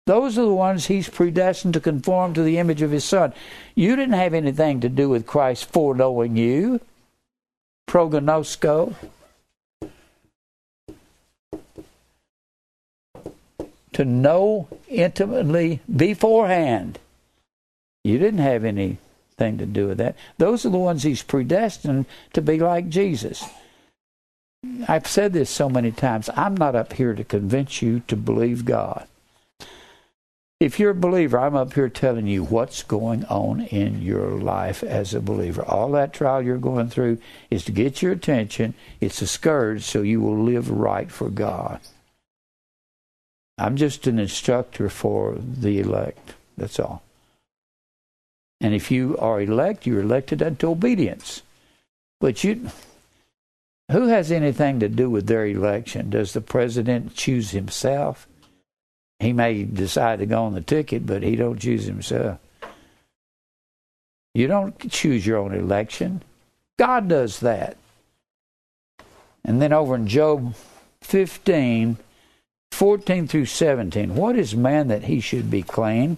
[0.08, 3.34] Those are the ones he's predestined to conform to the image of his son.
[3.76, 6.80] You didn't have anything to do with Christ foreknowing you.
[7.90, 8.96] Prognosko.
[13.92, 17.00] to know intimately beforehand.
[18.04, 20.16] You didn't have anything to do with that.
[20.38, 23.44] Those are the ones he's predestined to be like Jesus.
[24.88, 26.30] I've said this so many times.
[26.36, 29.08] I'm not up here to convince you to believe God.
[30.60, 34.82] If you're a believer, I'm up here telling you what's going on in your life
[34.82, 35.64] as a believer.
[35.64, 37.20] All that trial you're going through
[37.52, 38.74] is to get your attention.
[39.00, 41.80] It's a scourge so you will live right for God.
[43.60, 46.34] I'm just an instructor for the elect.
[46.58, 47.04] That's all.
[48.60, 51.44] And if you are elect, you're elected unto obedience.
[52.20, 52.72] But you
[53.92, 56.10] who has anything to do with their election?
[56.10, 58.28] Does the president choose himself?
[59.20, 62.40] He may decide to go on the ticket, but he don't choose himself.
[64.34, 66.22] You don't choose your own election.
[66.78, 67.78] God does that.
[69.44, 70.54] And then over in Job
[71.02, 71.98] 15,
[72.72, 76.18] 14 through 17, what is man that he should be clean?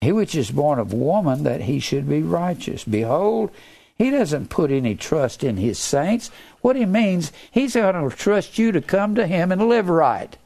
[0.00, 2.82] He which is born of woman that he should be righteous.
[2.82, 3.50] Behold,
[3.96, 6.30] he doesn't put any trust in his saints.
[6.60, 10.36] What he means, he's going to trust you to come to him and live right.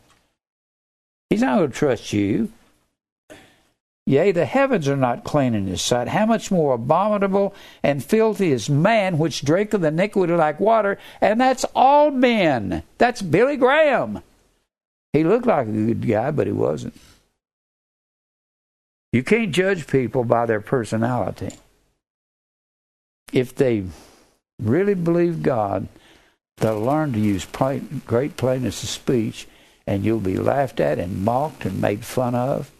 [1.31, 2.53] He's not going to trust you.
[4.05, 6.09] Yea, the heavens are not clean in his sight.
[6.09, 7.55] How much more abominable
[7.85, 10.99] and filthy is man which drinketh iniquity like water?
[11.21, 12.83] And that's all men.
[12.99, 14.23] That's Billy Graham.
[15.13, 16.99] He looked like a good guy, but he wasn't.
[19.13, 21.55] You can't judge people by their personality.
[23.33, 23.85] If they
[24.61, 25.87] really believe God,
[26.57, 29.47] they'll learn to use plain, great plainness of speech
[29.87, 32.71] and you'll be laughed at and mocked and made fun of.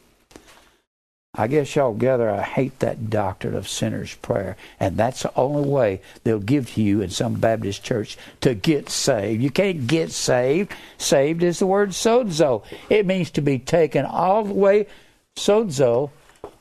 [1.33, 4.57] I guess y'all gather I hate that doctrine of sinner's prayer.
[4.81, 8.91] And that's the only way they'll give to you in some Baptist church to get
[8.91, 9.41] saved.
[9.41, 10.73] You can't get saved.
[10.99, 12.65] Saved is the word sozo.
[12.89, 14.89] It means to be taken all the way,
[15.37, 16.11] sozo,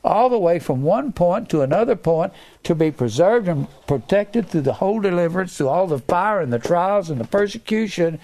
[0.04, 4.62] all the way from one point to another point to be preserved and protected through
[4.62, 8.20] the whole deliverance, through all the fire and the trials and the persecution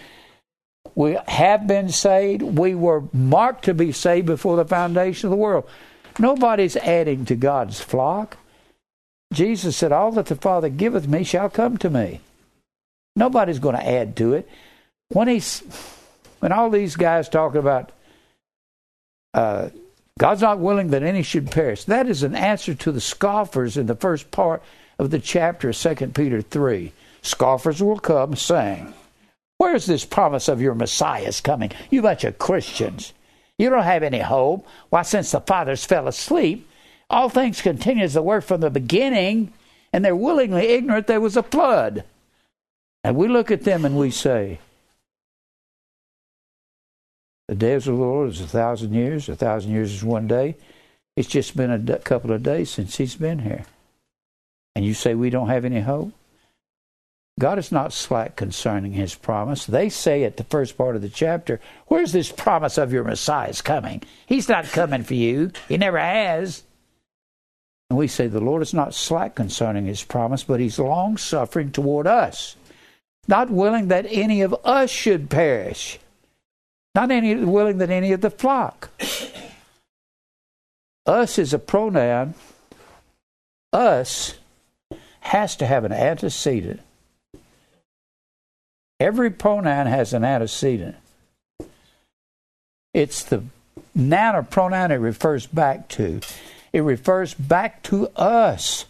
[0.96, 2.42] we have been saved.
[2.42, 5.68] We were marked to be saved before the foundation of the world.
[6.18, 8.38] Nobody's adding to God's flock.
[9.32, 12.20] Jesus said, All that the Father giveth me shall come to me.
[13.14, 14.48] Nobody's going to add to it.
[15.10, 15.60] When he's
[16.40, 17.92] when all these guys talking about
[19.34, 19.68] uh,
[20.18, 23.86] God's not willing that any should perish, that is an answer to the scoffers in
[23.86, 24.62] the first part
[24.98, 26.92] of the chapter, of 2 Peter 3.
[27.20, 28.94] Scoffers will come saying,
[29.58, 31.72] Where's this promise of your Messiah's coming?
[31.90, 33.12] You bunch of Christians.
[33.58, 34.66] You don't have any hope.
[34.90, 36.68] Why, since the fathers fell asleep,
[37.08, 39.52] all things continue as they were from the beginning,
[39.92, 42.04] and they're willingly ignorant there was a flood.
[43.02, 44.58] And we look at them and we say,
[47.48, 50.56] The days of the Lord is a thousand years, a thousand years is one day.
[51.16, 53.64] It's just been a couple of days since He's been here.
[54.74, 56.12] And you say we don't have any hope?
[57.38, 59.66] God is not slack concerning his promise.
[59.66, 63.60] They say at the first part of the chapter, Where's this promise of your Messiah's
[63.60, 64.02] coming?
[64.24, 65.50] He's not coming for you.
[65.68, 66.62] He never has.
[67.90, 71.72] And we say, The Lord is not slack concerning his promise, but he's long suffering
[71.72, 72.56] toward us,
[73.28, 75.98] not willing that any of us should perish,
[76.94, 78.88] not any, willing that any of the flock.
[81.04, 82.32] us is a pronoun.
[83.74, 84.38] Us
[85.20, 86.80] has to have an antecedent
[88.98, 90.96] Every pronoun has an antecedent.
[92.94, 93.44] It's the
[93.94, 96.20] noun or pronoun it refers back to.
[96.72, 98.86] It refers back to us,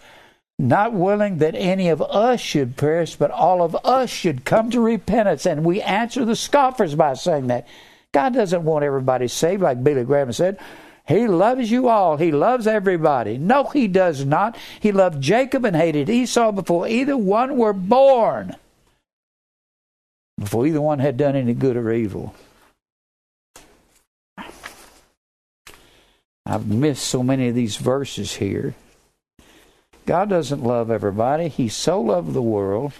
[0.58, 4.80] not willing that any of us should perish, but all of us should come to
[4.80, 5.44] repentance.
[5.44, 7.66] And we answer the scoffers by saying that.
[8.12, 10.58] God doesn't want everybody saved, like Billy Graham said.
[11.06, 12.16] He loves you all.
[12.16, 13.38] He loves everybody.
[13.38, 14.56] No, he does not.
[14.80, 18.56] He loved Jacob and hated Esau before either one were born
[20.38, 22.34] before either one had done any good or evil.
[26.44, 28.74] I've missed so many of these verses here.
[30.04, 31.48] God doesn't love everybody.
[31.48, 32.92] He so loved the world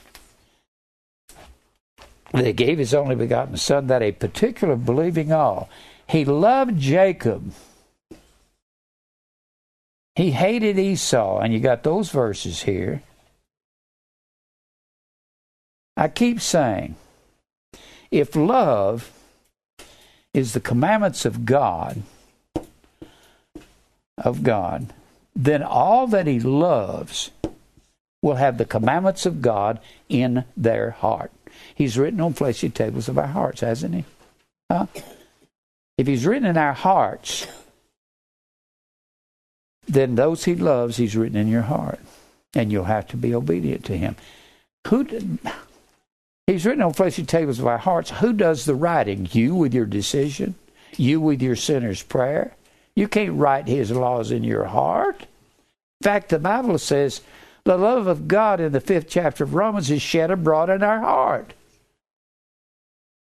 [2.33, 5.69] that he gave his only begotten Son that a particular believing all.
[6.09, 7.53] He loved Jacob.
[10.17, 13.03] He hated Esau, and you got those verses here.
[15.97, 16.97] I keep saying,
[18.11, 19.11] if love
[20.33, 22.03] is the commandments of God,
[24.19, 24.93] of God,
[25.35, 27.31] then all that he loves
[28.23, 31.31] will have the commandments of God in their heart.
[31.75, 34.05] He's written on fleshy tables of our hearts, hasn't he?
[34.71, 34.87] Huh?
[35.99, 37.47] If he's written in our hearts,
[39.87, 42.01] then those he loves, he's written in your heart.
[42.55, 44.17] And you'll have to be obedient to him.
[44.89, 45.39] Who did,
[46.47, 48.11] he's written on fleshy tables of our hearts.
[48.11, 49.29] Who does the writing?
[49.33, 50.55] You with your decision?
[50.97, 52.55] You with your sinner's prayer?
[52.95, 55.23] You can't write his laws in your heart.
[56.01, 57.21] In fact, the Bible says
[57.65, 61.01] the love of God in the fifth chapter of Romans is shed abroad in our
[61.01, 61.53] heart.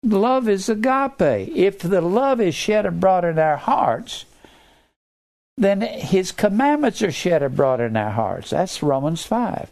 [0.04, 1.50] Love is agape.
[1.56, 4.26] If the love is shed abroad in our hearts,
[5.58, 8.50] then his commandments are shed abroad in our hearts.
[8.50, 9.70] That's Romans 5.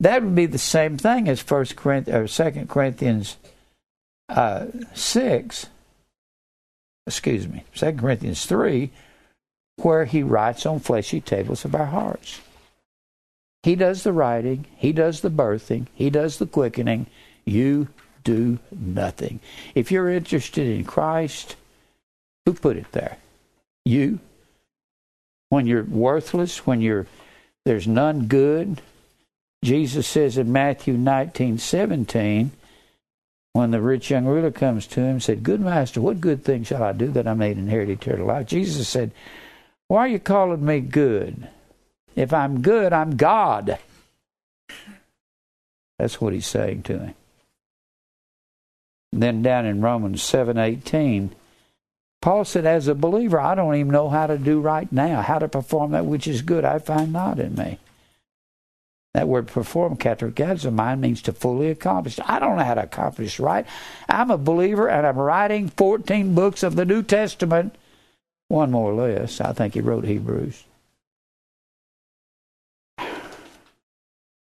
[0.00, 3.36] That would be the same thing as First Corinthians or 2 Corinthians
[4.28, 5.66] uh, 6.
[7.06, 8.90] Excuse me, 2 Corinthians 3,
[9.76, 12.40] where he writes on fleshy tables of our hearts.
[13.62, 17.06] He does the writing, he does the birthing, he does the quickening.
[17.44, 17.88] You
[18.24, 19.40] do nothing.
[19.74, 21.56] If you're interested in Christ,
[22.44, 23.18] who put it there?
[23.84, 24.20] You.
[25.50, 27.06] When you're worthless, when you're
[27.64, 28.82] there's none good.
[29.64, 32.50] Jesus says in Matthew 19, 17,
[33.54, 36.82] when the rich young ruler comes to him, said, Good master, what good thing shall
[36.82, 38.46] I do that I may inherit eternal life?
[38.46, 39.10] Jesus said,
[39.88, 41.48] Why are you calling me good?
[42.14, 43.78] If I'm good, I'm God.
[45.98, 47.14] That's what he's saying to him.
[49.12, 51.30] Then down in Romans 7:18,
[52.20, 55.38] Paul said, as a believer, I don't even know how to do right now, how
[55.38, 56.64] to perform that which is good.
[56.64, 57.78] I find not in me.
[59.14, 62.18] That word perform, katergazomai, means to fully accomplish.
[62.24, 63.64] I don't know how to accomplish right.
[64.08, 67.76] I'm a believer and I'm writing 14 books of the New Testament,
[68.48, 69.40] one more or less.
[69.40, 70.64] I think he wrote Hebrews.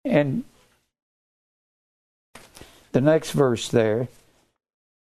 [0.04, 0.44] And
[2.92, 4.08] the next verse there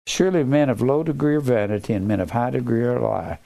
[0.09, 3.39] surely men of low degree of vanity and men of high degree are lie.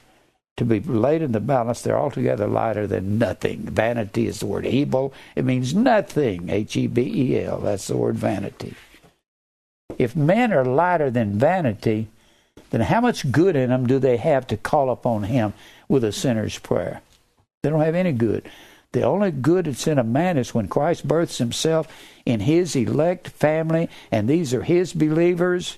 [0.57, 3.61] To be laid in the balance, they're altogether lighter than nothing.
[3.61, 5.13] Vanity is the word hebel.
[5.35, 6.49] It means nothing.
[6.49, 7.59] H E B E L.
[7.59, 8.75] That's the word vanity.
[9.97, 12.07] If men are lighter than vanity,
[12.69, 15.53] then how much good in them do they have to call upon Him
[15.87, 17.01] with a sinner's prayer?
[17.63, 18.47] They don't have any good.
[18.91, 21.87] The only good that's in a man is when Christ births himself
[22.25, 25.77] in his elect family, and these are his believers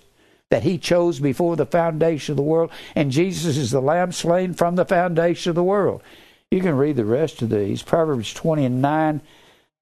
[0.56, 4.54] that he chose before the foundation of the world, and Jesus is the lamb slain
[4.54, 6.02] from the foundation of the world.
[6.50, 7.84] You can read the rest of these.
[7.84, 9.20] Proverbs 20 and 9.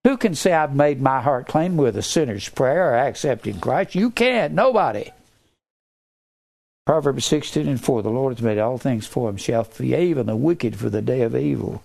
[0.03, 3.93] Who can say, I've made my heart clean with a sinner's prayer or accepting Christ?
[3.93, 4.55] You can't.
[4.55, 5.11] Nobody.
[6.87, 8.01] Proverbs 16 and 4.
[8.01, 11.21] The Lord has made all things for him, himself, even the wicked for the day
[11.21, 11.83] of evil.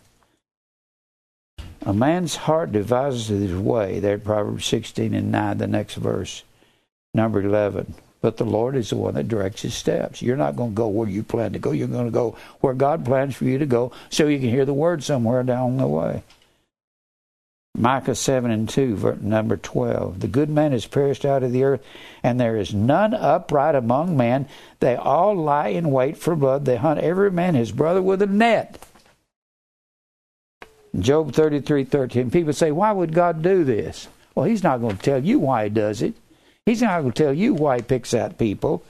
[1.84, 4.00] A man's heart devises his way.
[4.00, 6.42] There, Proverbs 16 and 9, the next verse,
[7.12, 7.94] number 11.
[8.20, 10.22] But the Lord is the one that directs his steps.
[10.22, 11.70] You're not going to go where you plan to go.
[11.70, 14.64] You're going to go where God plans for you to go so you can hear
[14.64, 16.22] the word somewhere down the way.
[17.76, 20.18] Micah 7 and 2, number 12.
[20.18, 21.84] The good man is perished out of the earth,
[22.24, 24.48] and there is none upright among men.
[24.80, 26.64] They all lie in wait for blood.
[26.64, 28.84] They hunt every man his brother with a net.
[30.98, 32.30] Job 33 13.
[32.30, 34.08] People say, Why would God do this?
[34.34, 36.14] Well, He's not going to tell you why He does it.
[36.68, 38.84] He's not going to tell you why He picks out people.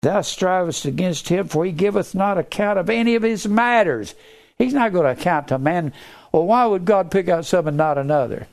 [0.00, 4.14] Thou strivest against Him, for He giveth not account of any of His matters.
[4.56, 5.92] He's not going to account to man.
[6.32, 8.46] Well, why would God pick out some and not another?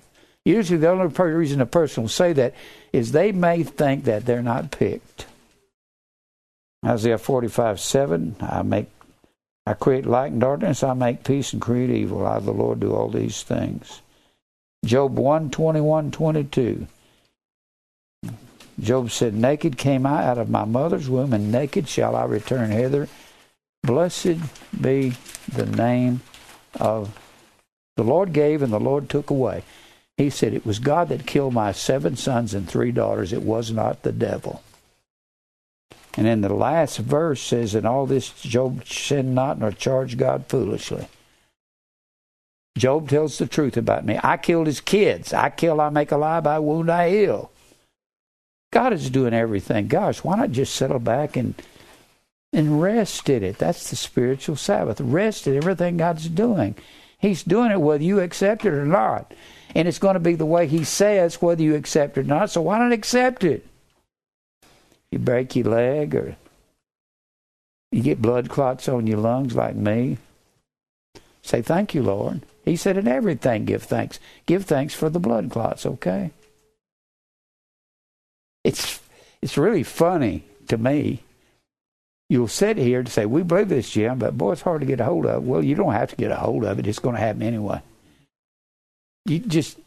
[0.43, 2.53] Usually, the only reason a person will say that
[2.91, 5.25] is they may think that they're not picked.
[6.85, 8.87] Isaiah 45 7, I make
[9.65, 12.27] I create light and darkness, I make peace and create evil.
[12.27, 14.01] I, the Lord, do all these things.
[14.83, 16.87] Job 1 21 22.
[18.79, 22.71] Job said, Naked came I out of my mother's womb, and naked shall I return
[22.71, 23.07] hither.
[23.83, 24.37] Blessed
[24.79, 25.13] be
[25.47, 26.21] the name
[26.79, 27.17] of
[27.95, 29.63] the Lord gave and the Lord took away.
[30.17, 33.33] He said, It was God that killed my seven sons and three daughters.
[33.33, 34.63] It was not the devil.
[36.15, 40.45] And in the last verse says, In all this Job sinned not nor charged God
[40.47, 41.07] foolishly.
[42.77, 44.19] Job tells the truth about me.
[44.23, 45.33] I killed his kids.
[45.33, 47.51] I kill, I make alive, I wound, I heal.
[48.73, 49.87] God is doing everything.
[49.87, 51.55] Gosh, why not just settle back and
[52.51, 53.57] and rest in it?
[53.57, 54.99] That's the spiritual Sabbath.
[54.99, 56.75] Rest in everything God's doing.
[57.19, 59.33] He's doing it whether you accept it or not.
[59.75, 62.49] And it's going to be the way He says whether you accept it or not.
[62.49, 63.65] So why not accept it?
[65.13, 66.35] you break your leg or
[67.91, 70.17] you get blood clots on your lungs like me,
[71.43, 72.41] say, Thank you, Lord.
[72.65, 74.19] He said, In everything, give thanks.
[74.47, 76.31] Give thanks for the blood clots, okay?
[78.63, 78.99] It's,
[79.41, 81.23] it's really funny to me.
[82.29, 84.99] You'll sit here and say, We believe this, Jim, but boy, it's hard to get
[84.99, 85.45] a hold of.
[85.45, 86.87] Well, you don't have to get a hold of it.
[86.87, 87.81] It's going to happen anyway.
[89.25, 89.77] You just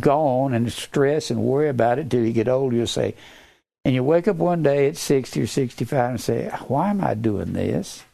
[0.00, 2.72] go on and stress and worry about it till you get old.
[2.72, 3.14] You'll say,
[3.84, 7.14] and you wake up one day at 60 or 65 and say, Why am I
[7.14, 8.04] doing this?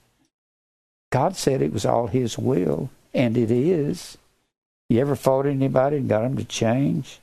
[1.11, 4.19] God said it was all His will, and it is.
[4.89, 7.21] You ever fought anybody and got them to change?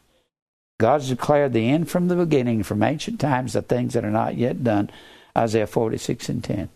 [0.77, 4.35] God's declared the end from the beginning, from ancient times, the things that are not
[4.35, 4.89] yet done.
[5.37, 6.69] Isaiah 46 and 10.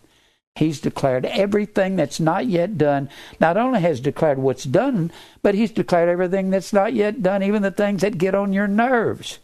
[0.56, 3.08] He's declared everything that's not yet done.
[3.40, 5.12] Not only has declared what's done,
[5.42, 8.66] but he's declared everything that's not yet done, even the things that get on your
[8.66, 9.38] nerves.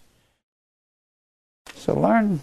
[1.74, 2.40] So learn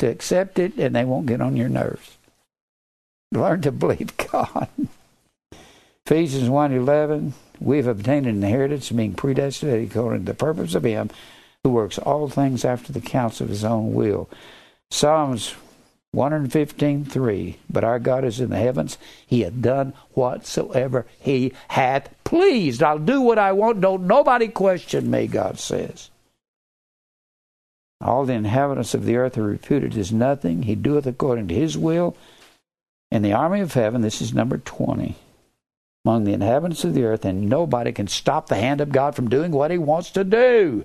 [0.00, 2.16] to accept it and they won't get on your nerves.
[3.32, 4.68] Learn to believe God.
[6.06, 11.10] Ephesians 1.11, we have obtained an inheritance being predestinated according to the purpose of him
[11.64, 14.28] who works all things after the counsel of his own will.
[14.90, 15.54] Psalms
[16.14, 18.98] 115.3, but our God is in the heavens.
[19.26, 22.82] He hath done whatsoever he hath pleased.
[22.82, 23.80] I'll do what I want.
[23.80, 26.10] Don't nobody question me, God says.
[28.00, 30.64] All the inhabitants of the earth are reputed as nothing.
[30.64, 32.16] He doeth according to his will.
[33.10, 35.14] In the army of heaven, this is number 20,
[36.04, 39.30] among the inhabitants of the earth, and nobody can stop the hand of God from
[39.30, 40.84] doing what he wants to do.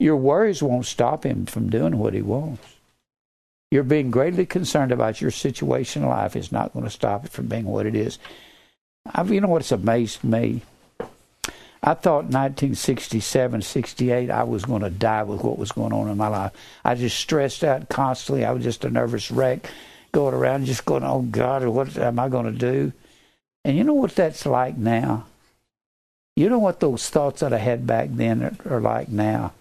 [0.00, 2.76] Your worries won't stop him from doing what he wants.
[3.70, 7.32] You're being greatly concerned about your situation in life is not going to stop it
[7.32, 8.18] from being what it is.
[9.04, 10.62] I've, you know what's amazed me?
[11.82, 16.16] I thought 1967, 68, I was going to die with what was going on in
[16.16, 16.52] my life.
[16.82, 18.46] I just stressed out constantly.
[18.46, 19.70] I was just a nervous wreck
[20.12, 22.94] going around just going, oh God, what am I going to do?
[23.66, 25.26] And you know what that's like now?
[26.36, 29.52] You know what those thoughts that I had back then are, are like now?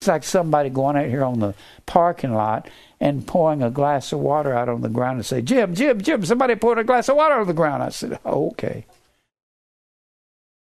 [0.00, 1.54] It's like somebody going out here on the
[1.86, 2.68] parking lot
[3.00, 6.24] and pouring a glass of water out on the ground and say, Jim, Jim, Jim,
[6.24, 7.82] somebody poured a glass of water on the ground.
[7.82, 8.84] I said, oh, okay.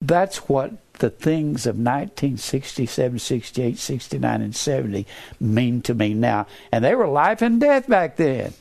[0.01, 5.07] That's what the things of 1967, 68, 69, and 70
[5.39, 6.47] mean to me now.
[6.73, 8.55] And they were life and death back then,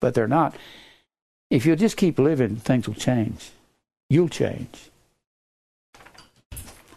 [0.00, 0.54] but they're not.
[1.50, 3.50] If you'll just keep living, things will change.
[4.08, 4.90] You'll change.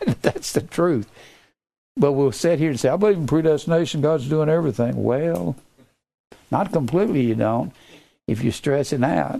[0.22, 1.10] That's the truth.
[1.98, 5.04] But we'll sit here and say, I believe in predestination, God's doing everything.
[5.04, 5.56] Well,
[6.52, 7.72] not completely, you don't.
[8.28, 9.40] If you're stressing out,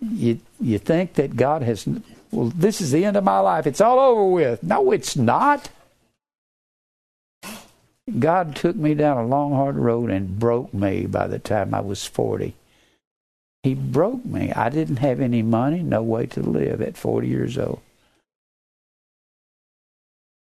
[0.00, 1.86] you you think that God has
[2.32, 3.66] well, this is the end of my life.
[3.66, 4.62] It's all over with.
[4.62, 5.68] No, it's not.
[8.18, 11.80] God took me down a long, hard road and broke me by the time I
[11.80, 12.54] was 40.
[13.62, 14.52] He broke me.
[14.52, 17.80] I didn't have any money, no way to live at 40 years old.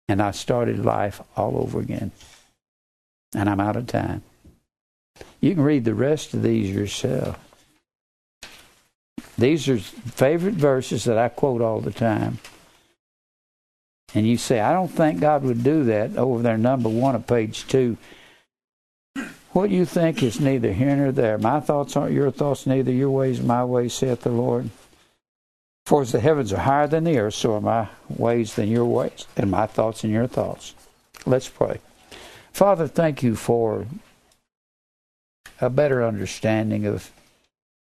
[0.09, 2.13] And I started life all over again.
[3.35, 4.23] And I'm out of time.
[5.41, 7.39] You can read the rest of these yourself.
[9.37, 12.39] These are favorite verses that I quote all the time.
[14.15, 17.27] And you say, I don't think God would do that over there, number one of
[17.27, 17.99] page two.
[19.53, 21.39] What you think is neither here nor there.
[21.39, 24.71] My thoughts aren't your thoughts, neither your ways my ways, saith the Lord.
[25.89, 28.85] For as the heavens are higher than the earth, so are my ways than your
[28.85, 30.75] ways, and my thoughts than your thoughts.
[31.25, 31.81] Let's pray.
[32.53, 33.87] Father, thank you for
[35.63, 37.11] a better understanding of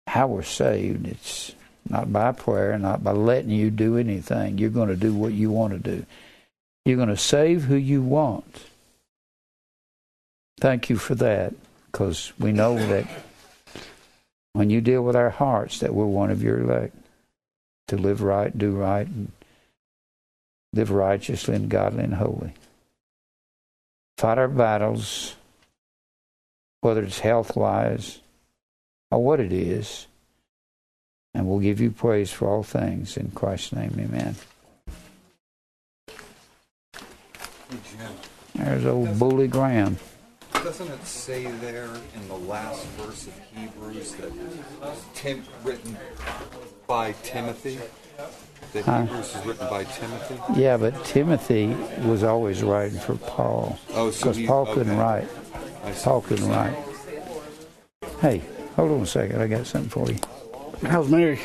[0.06, 1.06] how we're saved.
[1.06, 1.54] It's
[1.86, 4.56] not by prayer, not by letting you do anything.
[4.56, 6.06] You're going to do what you want to do.
[6.86, 8.64] You're going to save who you want.
[10.58, 11.52] Thank you for that,
[11.90, 13.06] because we know that
[14.54, 16.96] when you deal with our hearts, that we're one of your elect
[17.88, 19.32] to live right, do right, and
[20.72, 22.54] live righteously and godly and holy.
[24.16, 25.36] Fight our battles,
[26.80, 28.20] whether it's health wise,
[29.10, 30.06] or what it is.
[31.34, 33.16] And we'll give you praise for all things.
[33.16, 34.36] In Christ's name, amen.
[38.54, 39.96] There's old Billy Graham.
[40.62, 44.32] Doesn't it say there in the last verse of Hebrews that
[45.14, 45.96] Tim, written
[46.86, 47.78] by Timothy?
[48.72, 49.02] That Huh?
[49.02, 50.36] Hebrews is written by Timothy?
[50.60, 51.66] Yeah, but Timothy
[52.06, 53.76] was always writing for Paul.
[53.92, 55.00] Oh, Because he- Paul couldn't okay.
[55.00, 55.28] write.
[55.84, 55.90] I.
[55.92, 56.76] Paul couldn't write.
[58.20, 58.42] Hey,
[58.76, 59.42] hold on a second.
[59.42, 60.18] I got something for you.
[60.88, 61.40] How's Mary?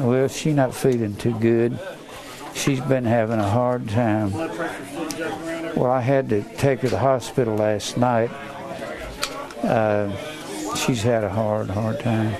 [0.00, 1.78] Well, she's not feeling too good.
[2.54, 4.32] She's been having a hard time.
[5.76, 8.30] Well, I had to take her to the hospital last night.
[9.62, 12.34] Uh, she's had a hard, hard time.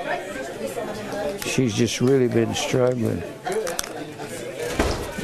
[1.44, 3.22] She's just really been struggling.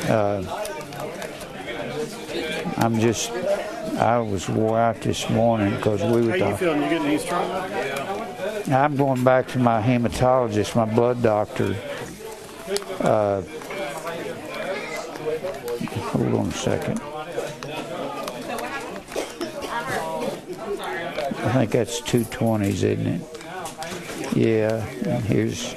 [0.09, 0.43] Uh,
[2.79, 3.31] I'm just,
[3.99, 6.57] I was wore out this morning because we were How you talking.
[6.57, 6.83] feeling?
[6.83, 8.73] You getting any stronger?
[8.73, 11.77] I'm going back to my hematologist, my blood doctor.
[13.01, 13.43] Uh,
[16.11, 17.01] hold on a second.
[21.43, 24.37] I think that's 220s, isn't it?
[24.37, 25.75] Yeah, and here's,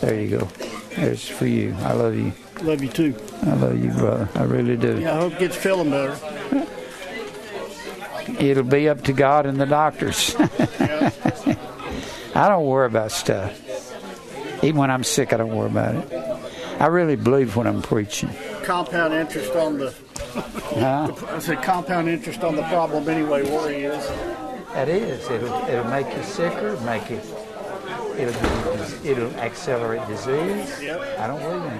[0.00, 0.48] there you go.
[0.94, 1.74] There's for you.
[1.80, 2.32] I love you.
[2.62, 3.14] Love you too.
[3.42, 4.28] I love you, brother.
[4.34, 5.00] I really do.
[5.00, 6.16] Yeah, I hope it gets feeling better.
[8.38, 10.34] It'll be up to God and the doctors.
[10.38, 13.64] I don't worry about stuff.
[14.62, 16.12] Even when I'm sick, I don't worry about it.
[16.80, 18.30] I really believe when I'm preaching.
[18.62, 19.94] Compound interest on the.
[20.34, 21.12] Huh?
[21.28, 23.42] I said compound interest on the problem anyway.
[23.50, 24.37] Worry is.
[24.78, 25.28] That is.
[25.28, 27.20] It'll, it'll make you sicker, make you.
[28.16, 30.70] It'll, it'll accelerate disease.
[31.18, 31.72] I don't it.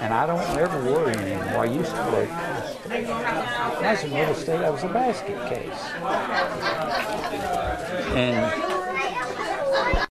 [0.00, 1.58] And I don't ever worry anymore.
[1.58, 2.28] I used to worry.
[3.82, 5.78] Was in real estate, I was a basket case.
[8.16, 8.50] And